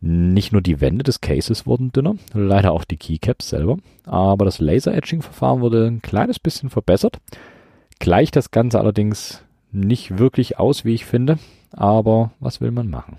Nicht 0.01 0.53
nur 0.53 0.61
die 0.61 0.83
Wände 0.83 1.03
des 1.03 1.23
Cases 1.23 1.67
wurden 1.67 1.91
dünner, 1.93 2.17
leider 2.35 2.73
auch 2.73 2.85
die 2.85 2.99
Keycaps 2.99 3.49
selber, 3.49 3.79
aber 4.05 4.45
das 4.45 4.61
Laser-Etching-Verfahren 4.61 5.63
wurde 5.63 5.87
ein 5.87 6.03
kleines 6.03 6.39
bisschen 6.39 6.69
verbessert. 6.69 7.21
Gleicht 8.01 8.37
das 8.37 8.51
Ganze 8.51 8.79
allerdings 8.79 9.43
nicht 9.75 10.19
wirklich 10.19 10.59
aus, 10.59 10.85
wie 10.85 10.95
ich 10.95 11.05
finde, 11.05 11.39
aber 11.73 12.33
was 12.41 12.61
will 12.61 12.71
man 12.71 12.89
machen? 12.89 13.19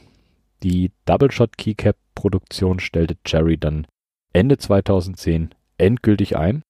Die 0.63 0.91
Double 1.05 1.31
Shot 1.31 1.57
Keycap 1.57 1.97
Produktion 2.15 2.79
stellte 2.79 3.17
Cherry 3.23 3.57
dann 3.57 3.85
Ende 4.33 4.57
2010 4.57 5.53
endgültig 5.77 6.37
ein. 6.37 6.63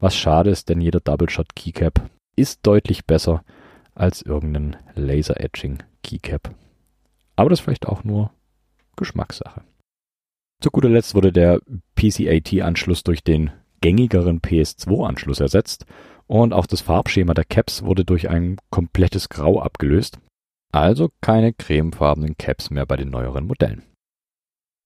Was 0.00 0.16
schade 0.16 0.50
ist, 0.50 0.68
denn 0.68 0.80
jeder 0.80 1.00
Double 1.00 1.28
Shot 1.28 1.54
Keycap 1.54 2.10
ist 2.36 2.60
deutlich 2.66 3.04
besser 3.04 3.44
als 3.94 4.22
irgendein 4.22 4.76
Laser 4.94 5.40
Etching 5.40 5.82
Keycap. 6.02 6.54
Aber 7.36 7.50
das 7.50 7.60
ist 7.60 7.64
vielleicht 7.64 7.86
auch 7.86 8.04
nur 8.04 8.32
Geschmackssache. 8.96 9.62
Zu 10.60 10.70
guter 10.70 10.88
Letzt 10.88 11.14
wurde 11.14 11.32
der 11.32 11.60
PCAT-Anschluss 11.94 13.04
durch 13.04 13.22
den 13.22 13.50
gängigeren 13.80 14.40
PS2-Anschluss 14.40 15.40
ersetzt 15.40 15.86
und 16.28 16.52
auch 16.52 16.66
das 16.66 16.82
Farbschema 16.82 17.34
der 17.34 17.44
Caps 17.44 17.82
wurde 17.82 18.04
durch 18.04 18.28
ein 18.28 18.58
komplettes 18.70 19.28
Grau 19.28 19.60
abgelöst. 19.60 20.18
Also 20.70 21.10
keine 21.20 21.52
cremefarbenen 21.52 22.36
Caps 22.36 22.70
mehr 22.70 22.86
bei 22.86 22.96
den 22.96 23.10
neueren 23.10 23.46
Modellen. 23.46 23.82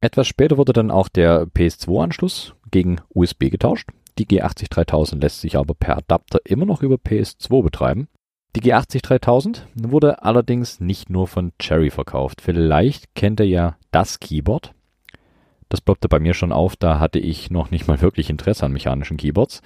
Etwas 0.01 0.27
später 0.27 0.57
wurde 0.57 0.73
dann 0.73 0.91
auch 0.91 1.09
der 1.09 1.45
PS2-Anschluss 1.47 2.55
gegen 2.71 3.01
USB 3.11 3.51
getauscht. 3.51 3.91
Die 4.19 4.27
G80 4.27 4.71
3000 4.71 5.23
lässt 5.23 5.41
sich 5.41 5.57
aber 5.57 5.75
per 5.75 5.99
Adapter 5.99 6.41
immer 6.45 6.65
noch 6.65 6.83
über 6.83 6.97
PS2 6.97 7.63
betreiben 7.63 8.09
die 8.55 8.61
G80 8.61 9.03
3000 9.03 9.67
wurde 9.75 10.23
allerdings 10.23 10.79
nicht 10.79 11.09
nur 11.09 11.27
von 11.27 11.53
Cherry 11.59 11.91
verkauft. 11.91 12.43
Vielleicht 12.43 13.15
kennt 13.15 13.41
ihr 13.41 13.47
ja 13.47 13.77
das 13.93 14.21
Keyboard. 14.21 14.75
Das 15.71 15.81
ploppte 15.81 16.09
bei 16.09 16.19
mir 16.19 16.35
schon 16.35 16.53
auf, 16.53 16.77
da 16.77 16.99
hatte 16.99 17.19
ich 17.19 17.51
noch 17.51 17.71
nicht 17.71 17.89
mal 17.89 18.03
wirklich 18.03 18.29
Interesse 18.29 18.67
an 18.67 18.73
mechanischen 18.73 19.17
Keyboards. 19.17 19.63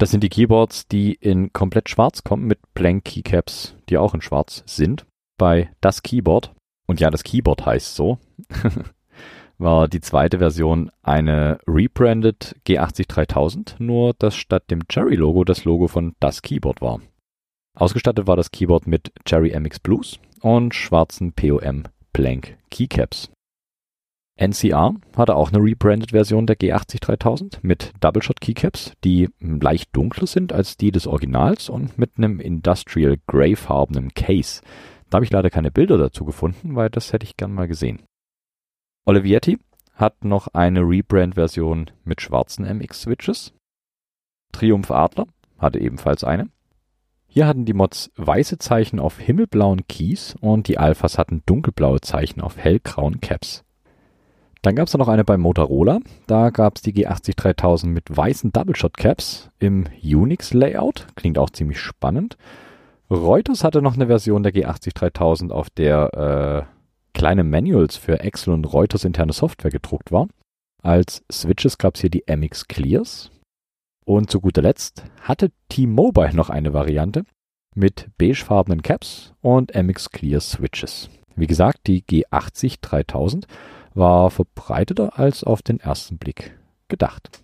Das 0.00 0.10
sind 0.10 0.24
die 0.24 0.30
Keyboards, 0.30 0.88
die 0.88 1.12
in 1.12 1.52
komplett 1.52 1.90
schwarz 1.90 2.24
kommen, 2.24 2.46
mit 2.46 2.58
Blank 2.72 3.04
Keycaps, 3.04 3.76
die 3.90 3.98
auch 3.98 4.14
in 4.14 4.22
schwarz 4.22 4.62
sind. 4.64 5.04
Bei 5.36 5.70
das 5.82 6.02
Keyboard, 6.02 6.54
und 6.86 7.00
ja, 7.00 7.10
das 7.10 7.22
Keyboard 7.22 7.66
heißt 7.66 7.96
so, 7.96 8.18
war 9.58 9.88
die 9.88 10.00
zweite 10.00 10.38
Version 10.38 10.90
eine 11.02 11.58
rebranded 11.66 12.56
G80 12.66 13.08
3000, 13.08 13.76
nur 13.78 14.14
dass 14.14 14.36
statt 14.36 14.70
dem 14.70 14.88
Cherry-Logo 14.88 15.44
das 15.44 15.66
Logo 15.66 15.86
von 15.86 16.14
das 16.18 16.40
Keyboard 16.40 16.80
war. 16.80 17.02
Ausgestattet 17.76 18.26
war 18.26 18.36
das 18.36 18.50
Keyboard 18.50 18.86
mit 18.86 19.12
Cherry 19.26 19.54
MX 19.54 19.80
Blues 19.80 20.18
und 20.40 20.74
schwarzen 20.74 21.34
POM 21.34 21.82
Blank 22.14 22.56
Keycaps. 22.70 23.30
NCR 24.40 24.94
hatte 25.16 25.36
auch 25.36 25.52
eine 25.52 25.62
rebranded 25.62 26.12
Version 26.12 26.46
der 26.46 26.56
G80 26.56 27.00
3000 27.00 27.62
mit 27.62 27.92
Double 28.00 28.22
Shot 28.22 28.40
Keycaps, 28.40 28.94
die 29.04 29.28
leicht 29.38 29.94
dunkler 29.94 30.26
sind 30.26 30.54
als 30.54 30.78
die 30.78 30.90
des 30.90 31.06
Originals 31.06 31.68
und 31.68 31.98
mit 31.98 32.12
einem 32.16 32.40
Industrial 32.40 33.18
Grey 33.26 33.54
farbenen 33.54 34.14
Case. 34.14 34.62
Da 35.10 35.16
habe 35.16 35.26
ich 35.26 35.30
leider 35.30 35.50
keine 35.50 35.70
Bilder 35.70 35.98
dazu 35.98 36.24
gefunden, 36.24 36.74
weil 36.74 36.88
das 36.88 37.12
hätte 37.12 37.24
ich 37.24 37.36
gern 37.36 37.52
mal 37.52 37.68
gesehen. 37.68 38.00
Olivetti 39.04 39.58
hat 39.92 40.24
noch 40.24 40.48
eine 40.54 40.80
Rebrand-Version 40.80 41.90
mit 42.04 42.22
schwarzen 42.22 42.64
MX-Switches. 42.64 43.52
Triumph 44.52 44.90
Adler 44.90 45.26
hatte 45.58 45.80
ebenfalls 45.80 46.24
eine. 46.24 46.48
Hier 47.26 47.46
hatten 47.46 47.66
die 47.66 47.74
Mods 47.74 48.10
weiße 48.16 48.56
Zeichen 48.56 49.00
auf 49.00 49.18
himmelblauen 49.18 49.86
Keys 49.86 50.34
und 50.40 50.66
die 50.66 50.78
Alphas 50.78 51.18
hatten 51.18 51.42
dunkelblaue 51.44 52.00
Zeichen 52.00 52.40
auf 52.40 52.56
hellgrauen 52.56 53.20
Caps. 53.20 53.64
Dann 54.62 54.74
gab 54.74 54.88
es 54.88 54.94
noch 54.94 55.08
eine 55.08 55.24
bei 55.24 55.38
Motorola. 55.38 56.00
Da 56.26 56.50
gab 56.50 56.76
es 56.76 56.82
die 56.82 56.92
G80 56.92 57.36
3000 57.36 57.92
mit 57.92 58.14
weißen 58.14 58.52
Double-Shot 58.52 58.96
Caps 58.96 59.50
im 59.58 59.86
Unix-Layout. 60.02 61.06
Klingt 61.16 61.38
auch 61.38 61.50
ziemlich 61.50 61.80
spannend. 61.80 62.36
Reuters 63.10 63.64
hatte 63.64 63.82
noch 63.82 63.94
eine 63.94 64.06
Version 64.06 64.42
der 64.42 64.52
G80 64.52 64.94
3000, 64.94 65.52
auf 65.52 65.70
der 65.70 66.66
äh, 66.68 67.16
kleine 67.18 67.42
Manuals 67.42 67.96
für 67.96 68.20
Excel 68.20 68.52
und 68.54 68.64
Reuters 68.72 69.04
interne 69.04 69.32
Software 69.32 69.70
gedruckt 69.70 70.12
waren. 70.12 70.30
Als 70.82 71.24
Switches 71.32 71.78
gab 71.78 71.96
es 71.96 72.02
hier 72.02 72.10
die 72.10 72.24
MX 72.26 72.68
Clears. 72.68 73.30
Und 74.04 74.30
zu 74.30 74.40
guter 74.40 74.62
Letzt 74.62 75.04
hatte 75.22 75.50
T-Mobile 75.68 76.34
noch 76.34 76.50
eine 76.50 76.72
Variante 76.72 77.24
mit 77.74 78.08
beigefarbenen 78.18 78.82
Caps 78.82 79.34
und 79.40 79.74
MX 79.74 80.10
Clear 80.10 80.40
Switches. 80.40 81.10
Wie 81.36 81.46
gesagt, 81.46 81.86
die 81.86 82.02
G80 82.02 82.78
3000 82.80 83.46
war 83.94 84.30
verbreiteter 84.30 85.18
als 85.18 85.44
auf 85.44 85.62
den 85.62 85.80
ersten 85.80 86.18
Blick 86.18 86.58
gedacht. 86.88 87.42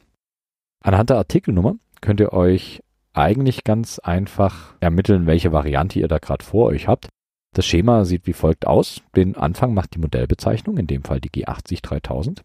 Anhand 0.83 1.11
der 1.11 1.17
Artikelnummer 1.17 1.77
könnt 2.01 2.21
ihr 2.21 2.33
euch 2.33 2.83
eigentlich 3.13 3.65
ganz 3.65 3.99
einfach 3.99 4.75
ermitteln, 4.81 5.27
welche 5.27 5.53
Variante 5.53 5.99
ihr 5.99 6.09
da 6.09 6.19
gerade 6.19 6.45
vor 6.45 6.67
euch 6.67 6.87
habt. 6.87 7.09
Das 7.55 7.65
Schema 7.65 8.05
sieht 8.05 8.27
wie 8.27 8.35
folgt 8.35 8.67
aus. 8.67 9.01
Den 9.17 9.37
Anfang 9.37 9.73
macht 9.73 9.95
die 9.95 9.99
Modellbezeichnung, 9.99 10.77
in 10.77 10.87
dem 10.87 11.03
Fall 11.03 11.21
die 11.21 11.31
G80 11.31 11.83
3000, 11.83 12.43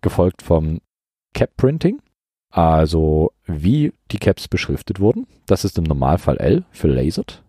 gefolgt 0.00 0.42
vom 0.42 0.80
Cap 1.34 1.56
Printing, 1.56 2.00
also 2.50 3.32
wie 3.44 3.92
die 4.12 4.18
Caps 4.18 4.46
beschriftet 4.46 5.00
wurden. 5.00 5.26
Das 5.46 5.64
ist 5.64 5.78
im 5.78 5.84
Normalfall 5.84 6.36
L 6.36 6.64
für 6.70 6.86
Lasered. 6.86 7.42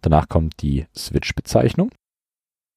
Danach 0.00 0.28
kommt 0.28 0.60
die 0.62 0.86
Switch-Bezeichnung. 0.96 1.90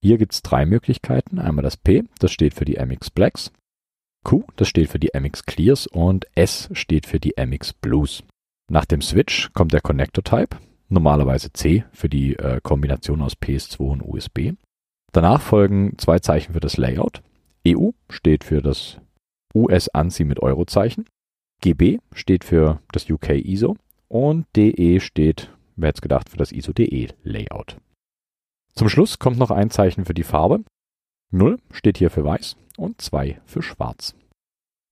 Hier 0.02 0.18
gibt 0.18 0.34
es 0.34 0.42
drei 0.42 0.66
Möglichkeiten. 0.66 1.40
Einmal 1.40 1.64
das 1.64 1.78
P, 1.78 2.04
das 2.20 2.32
steht 2.32 2.54
für 2.54 2.66
die 2.66 2.78
MX 2.84 3.10
Blacks. 3.10 3.52
Q, 4.24 4.44
das 4.56 4.68
steht 4.68 4.90
für 4.90 5.00
die 5.00 5.12
MX 5.14 5.46
Clears 5.46 5.88
und 5.88 6.26
S 6.36 6.70
steht 6.74 7.06
für 7.06 7.20
die 7.20 7.34
MX 7.38 7.74
Blues. 7.74 8.24
Nach 8.70 8.86
dem 8.86 9.02
Switch 9.02 9.52
kommt 9.54 9.74
der 9.74 9.82
Connector 9.82 10.24
Type, 10.24 10.58
normalerweise 10.90 11.52
C 11.54 11.86
für 11.92 12.10
die 12.10 12.36
äh, 12.36 12.60
Kombination 12.62 13.22
aus 13.22 13.34
PS2 13.34 13.80
und 13.80 14.02
USB. 14.02 14.54
Danach 15.12 15.42
folgen 15.42 15.98
zwei 15.98 16.20
Zeichen 16.20 16.54
für 16.54 16.60
das 16.60 16.78
Layout. 16.78 17.22
EU 17.68 17.90
steht 18.10 18.44
für 18.44 18.62
das 18.62 19.00
US-ANSI 19.56 20.24
mit 20.24 20.42
Eurozeichen. 20.42 21.06
GB 21.62 22.00
steht 22.14 22.44
für 22.44 22.82
das 22.92 23.10
UK 23.10 23.32
ISO 23.44 23.76
und 24.08 24.46
DE 24.56 25.00
steht, 25.00 25.50
wer 25.76 25.90
hätte 25.90 26.02
gedacht, 26.02 26.30
für 26.30 26.38
das 26.38 26.52
ISO 26.52 26.72
DE 26.72 27.10
Layout. 27.24 27.78
Zum 28.75 28.89
Schluss 28.89 29.19
kommt 29.19 29.38
noch 29.38 29.51
ein 29.51 29.69
Zeichen 29.69 30.05
für 30.05 30.13
die 30.13 30.23
Farbe. 30.23 30.63
0 31.32 31.58
steht 31.71 31.97
hier 31.97 32.10
für 32.10 32.23
weiß 32.23 32.55
und 32.77 33.01
2 33.01 33.41
für 33.45 33.62
schwarz. 33.62 34.15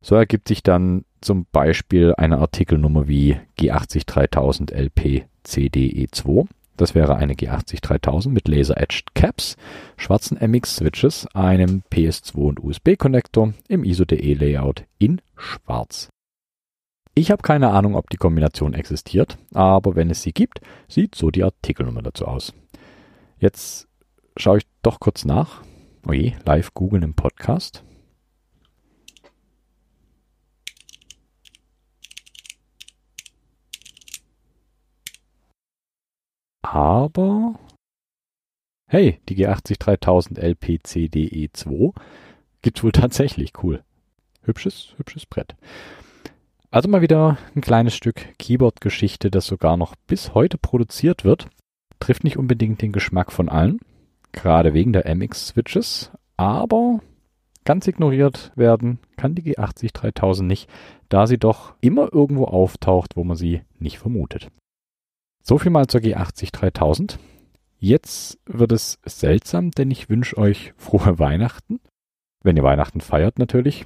So 0.04 0.16
ergibt 0.16 0.48
sich 0.48 0.62
dann 0.62 1.06
zum 1.22 1.46
Beispiel 1.52 2.14
eine 2.16 2.38
Artikelnummer 2.38 3.08
wie 3.08 3.38
G80 3.60 4.06
3000 4.06 4.72
LP 4.72 5.26
CDE2. 5.46 6.48
Das 6.78 6.94
wäre 6.94 7.16
eine 7.16 7.34
G80 7.34 7.82
3000 7.82 8.34
mit 8.34 8.48
Laser-Edged 8.48 9.16
Caps, 9.16 9.56
schwarzen 9.98 10.38
MX-Switches, 10.38 11.26
einem 11.34 11.82
PS2 11.92 12.36
und 12.36 12.64
USB-Konnektor 12.64 13.54
im 13.68 13.84
ISO-DE-Layout 13.84 14.86
in 15.00 15.22
schwarz. 15.36 16.10
Ich 17.16 17.32
habe 17.32 17.42
keine 17.42 17.72
Ahnung, 17.72 17.96
ob 17.96 18.12
die 18.12 18.18
Kombination 18.18 18.76
existiert, 18.76 19.40
aber 19.56 19.96
wenn 19.96 20.12
es 20.12 20.22
sie 20.22 20.34
gibt, 20.34 20.62
sieht 20.88 21.16
so 21.16 21.32
die 21.32 21.44
Artikelnummer 21.44 22.04
dazu 22.04 22.26
aus. 22.28 22.54
Jetzt 23.40 23.88
schaue 24.36 24.58
ich 24.60 24.68
doch 24.82 25.00
kurz 25.00 25.24
nach. 25.24 25.64
Oje, 26.08 26.36
live 26.46 26.74
googeln 26.74 27.04
im 27.04 27.14
Podcast. 27.14 27.84
Aber 36.64 37.60
hey, 38.88 39.20
die 39.30 39.36
G80 39.36 39.78
3000 39.80 40.40
LPCDE2 40.40 41.94
gibt 42.62 42.84
wohl 42.84 42.92
tatsächlich 42.92 43.54
cool. 43.64 43.84
Hübsches, 44.42 44.94
hübsches 44.98 45.26
Brett. 45.28 45.56
Also 46.72 46.90
mal 46.90 47.02
wieder 47.02 47.38
ein 47.56 47.62
kleines 47.62 47.96
Stück 47.96 48.38
Keyboard-Geschichte, 48.40 49.30
das 49.30 49.46
sogar 49.46 49.78
noch 49.78 49.96
bis 50.08 50.34
heute 50.34 50.58
produziert 50.58 51.24
wird. 51.24 51.48
Trifft 52.00 52.24
nicht 52.24 52.38
unbedingt 52.38 52.82
den 52.82 52.92
Geschmack 52.92 53.32
von 53.32 53.50
allen, 53.50 53.80
gerade 54.32 54.74
wegen 54.74 54.94
der 54.94 55.06
MX-Switches, 55.14 56.12
aber 56.38 57.00
ganz 57.66 57.88
ignoriert 57.88 58.52
werden 58.56 59.00
kann 59.18 59.36
die 59.36 59.42
G80 59.42 59.94
3000 59.94 60.48
nicht, 60.48 60.70
da 61.10 61.28
sie 61.28 61.38
doch 61.38 61.74
immer 61.82 62.14
irgendwo 62.14 62.46
auftaucht, 62.46 63.16
wo 63.16 63.24
man 63.24 63.36
sie 63.36 63.62
nicht 63.80 64.00
vermutet. 64.00 64.50
So 65.44 65.58
viel 65.58 65.72
mal 65.72 65.88
zur 65.88 66.02
G80 66.02 66.52
3000. 66.52 67.20
Jetzt 67.80 68.40
wird 68.46 68.72
es 68.72 69.00
seltsam, 69.06 69.72
denn 69.72 69.92
ich 69.92 70.10
wünsche 70.10 70.38
euch 70.38 70.74
frohe 70.78 71.20
Weihnachten. 71.20 71.80
Wenn 72.44 72.58
ihr 72.58 72.64
Weihnachten 72.64 73.02
feiert 73.02 73.40
natürlich. 73.40 73.86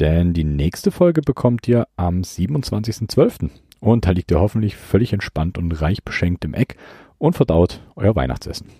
Denn 0.00 0.32
die 0.32 0.44
nächste 0.44 0.90
Folge 0.90 1.22
bekommt 1.22 1.66
ihr 1.68 1.86
am 1.96 2.20
27.12. 2.20 3.50
Und 3.80 4.06
da 4.06 4.10
liegt 4.10 4.30
ihr 4.30 4.40
hoffentlich 4.40 4.76
völlig 4.76 5.12
entspannt 5.12 5.58
und 5.58 5.72
reich 5.80 6.02
beschenkt 6.02 6.44
im 6.44 6.54
Eck 6.54 6.76
und 7.18 7.34
verdaut 7.34 7.80
euer 7.96 8.14
Weihnachtsessen. 8.14 8.70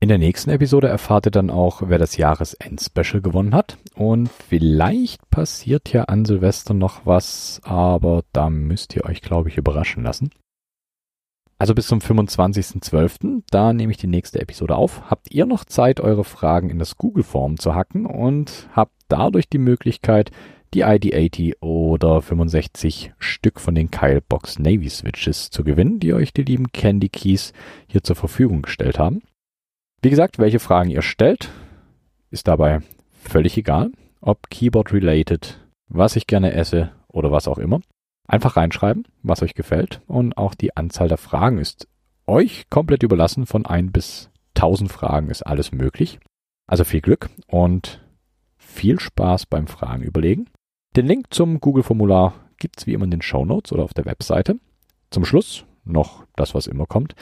In 0.00 0.08
der 0.08 0.18
nächsten 0.18 0.50
Episode 0.50 0.88
erfahrt 0.88 1.26
ihr 1.26 1.30
dann 1.30 1.48
auch, 1.48 1.80
wer 1.86 1.96
das 1.96 2.18
Jahresend-Special 2.18 3.22
gewonnen 3.22 3.54
hat. 3.54 3.78
Und 3.94 4.28
vielleicht 4.28 5.30
passiert 5.30 5.92
ja 5.94 6.04
an 6.04 6.26
Silvester 6.26 6.74
noch 6.74 7.06
was, 7.06 7.62
aber 7.64 8.22
da 8.32 8.50
müsst 8.50 8.94
ihr 8.96 9.04
euch, 9.06 9.22
glaube 9.22 9.48
ich, 9.48 9.56
überraschen 9.56 10.02
lassen. 10.02 10.30
Also 11.56 11.74
bis 11.74 11.86
zum 11.86 12.00
25.12., 12.00 13.44
da 13.48 13.72
nehme 13.72 13.92
ich 13.92 13.96
die 13.96 14.08
nächste 14.08 14.40
Episode 14.40 14.76
auf. 14.76 15.08
Habt 15.08 15.30
ihr 15.30 15.46
noch 15.46 15.64
Zeit, 15.64 16.00
eure 16.00 16.24
Fragen 16.24 16.68
in 16.68 16.78
das 16.78 16.98
Google-Form 16.98 17.58
zu 17.58 17.74
hacken 17.74 18.04
und 18.04 18.68
habt 18.72 18.92
dadurch 19.08 19.48
die 19.48 19.58
Möglichkeit, 19.58 20.32
die 20.74 20.84
ID80 20.84 21.60
oder 21.60 22.20
65 22.20 23.12
Stück 23.18 23.60
von 23.60 23.74
den 23.74 23.90
Kilebox 23.90 24.58
Navy 24.58 24.88
Switches 24.88 25.50
zu 25.50 25.62
gewinnen, 25.62 26.00
die 26.00 26.12
euch 26.12 26.32
die 26.32 26.42
lieben 26.42 26.72
Candy 26.72 27.08
Keys 27.08 27.52
hier 27.86 28.02
zur 28.02 28.16
Verfügung 28.16 28.62
gestellt 28.62 28.98
haben. 28.98 29.22
Wie 30.02 30.10
gesagt, 30.10 30.38
welche 30.38 30.58
Fragen 30.58 30.90
ihr 30.90 31.02
stellt, 31.02 31.50
ist 32.30 32.48
dabei 32.48 32.80
völlig 33.12 33.56
egal, 33.56 33.92
ob 34.20 34.50
Keyboard 34.50 34.92
related, 34.92 35.60
was 35.88 36.16
ich 36.16 36.26
gerne 36.26 36.52
esse 36.52 36.90
oder 37.08 37.30
was 37.30 37.46
auch 37.48 37.58
immer. 37.58 37.80
Einfach 38.26 38.56
reinschreiben, 38.56 39.06
was 39.22 39.42
euch 39.42 39.54
gefällt 39.54 40.00
und 40.06 40.36
auch 40.36 40.54
die 40.54 40.76
Anzahl 40.76 41.08
der 41.08 41.18
Fragen 41.18 41.58
ist 41.58 41.88
euch 42.26 42.68
komplett 42.68 43.02
überlassen. 43.02 43.46
Von 43.46 43.64
ein 43.66 43.92
bis 43.92 44.30
tausend 44.54 44.90
Fragen 44.90 45.30
ist 45.30 45.42
alles 45.42 45.72
möglich. 45.72 46.18
Also 46.66 46.84
viel 46.84 47.00
Glück 47.00 47.28
und 47.46 48.00
viel 48.56 48.98
Spaß 48.98 49.46
beim 49.46 49.66
Fragen 49.66 50.02
überlegen. 50.02 50.48
Den 50.96 51.06
Link 51.06 51.34
zum 51.34 51.58
Google-Formular 51.58 52.34
gibt's 52.58 52.86
wie 52.86 52.92
immer 52.92 53.04
in 53.04 53.10
den 53.10 53.22
Show 53.22 53.44
Notes 53.44 53.72
oder 53.72 53.82
auf 53.82 53.94
der 53.94 54.04
Webseite. 54.04 54.60
Zum 55.10 55.24
Schluss 55.24 55.64
noch 55.84 56.24
das, 56.36 56.54
was 56.54 56.68
immer 56.68 56.86
kommt. 56.86 57.16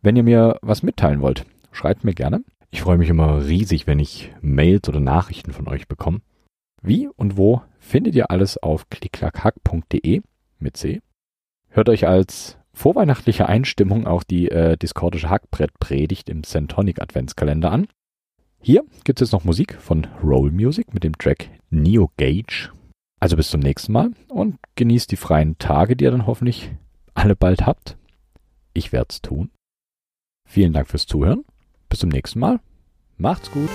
Wenn 0.00 0.16
ihr 0.16 0.22
mir 0.22 0.58
was 0.62 0.82
mitteilen 0.82 1.20
wollt, 1.20 1.44
schreibt 1.70 2.04
mir 2.04 2.14
gerne. 2.14 2.42
Ich 2.70 2.80
freue 2.80 2.96
mich 2.96 3.10
immer 3.10 3.44
riesig, 3.46 3.86
wenn 3.86 3.98
ich 3.98 4.32
Mails 4.40 4.88
oder 4.88 5.00
Nachrichten 5.00 5.52
von 5.52 5.68
euch 5.68 5.88
bekomme. 5.88 6.20
Wie 6.80 7.08
und 7.08 7.36
wo 7.36 7.60
findet 7.78 8.14
ihr 8.14 8.30
alles 8.30 8.56
auf 8.62 8.88
klicklackhack.de 8.88 10.22
mit 10.58 10.76
C. 10.78 11.02
Hört 11.68 11.90
euch 11.90 12.06
als 12.06 12.56
vorweihnachtliche 12.72 13.46
Einstimmung 13.46 14.06
auch 14.06 14.22
die 14.22 14.50
äh, 14.50 14.78
diskordische 14.78 15.28
Hackbrett-Predigt 15.28 16.30
im 16.30 16.44
Centonic 16.44 17.02
Adventskalender 17.02 17.72
an. 17.72 17.88
Hier 18.60 18.84
gibt 19.04 19.20
es 19.20 19.28
jetzt 19.28 19.32
noch 19.32 19.44
Musik 19.44 19.74
von 19.74 20.06
Roll 20.22 20.50
Music 20.50 20.94
mit 20.94 21.04
dem 21.04 21.16
Track 21.18 21.50
Neo 21.70 22.10
Gage. 22.16 22.70
Also 23.20 23.36
bis 23.36 23.50
zum 23.50 23.60
nächsten 23.60 23.92
Mal 23.92 24.12
und 24.28 24.58
genießt 24.76 25.10
die 25.10 25.16
freien 25.16 25.58
Tage, 25.58 25.96
die 25.96 26.04
ihr 26.04 26.10
dann 26.10 26.26
hoffentlich 26.26 26.70
alle 27.14 27.34
bald 27.34 27.66
habt. 27.66 27.96
Ich 28.74 28.92
werde 28.92 29.08
es 29.10 29.22
tun. 29.22 29.50
Vielen 30.46 30.72
Dank 30.72 30.88
fürs 30.88 31.06
Zuhören. 31.06 31.44
Bis 31.88 31.98
zum 32.00 32.10
nächsten 32.10 32.38
Mal. 32.38 32.60
Macht's 33.16 33.50
gut. 33.50 33.70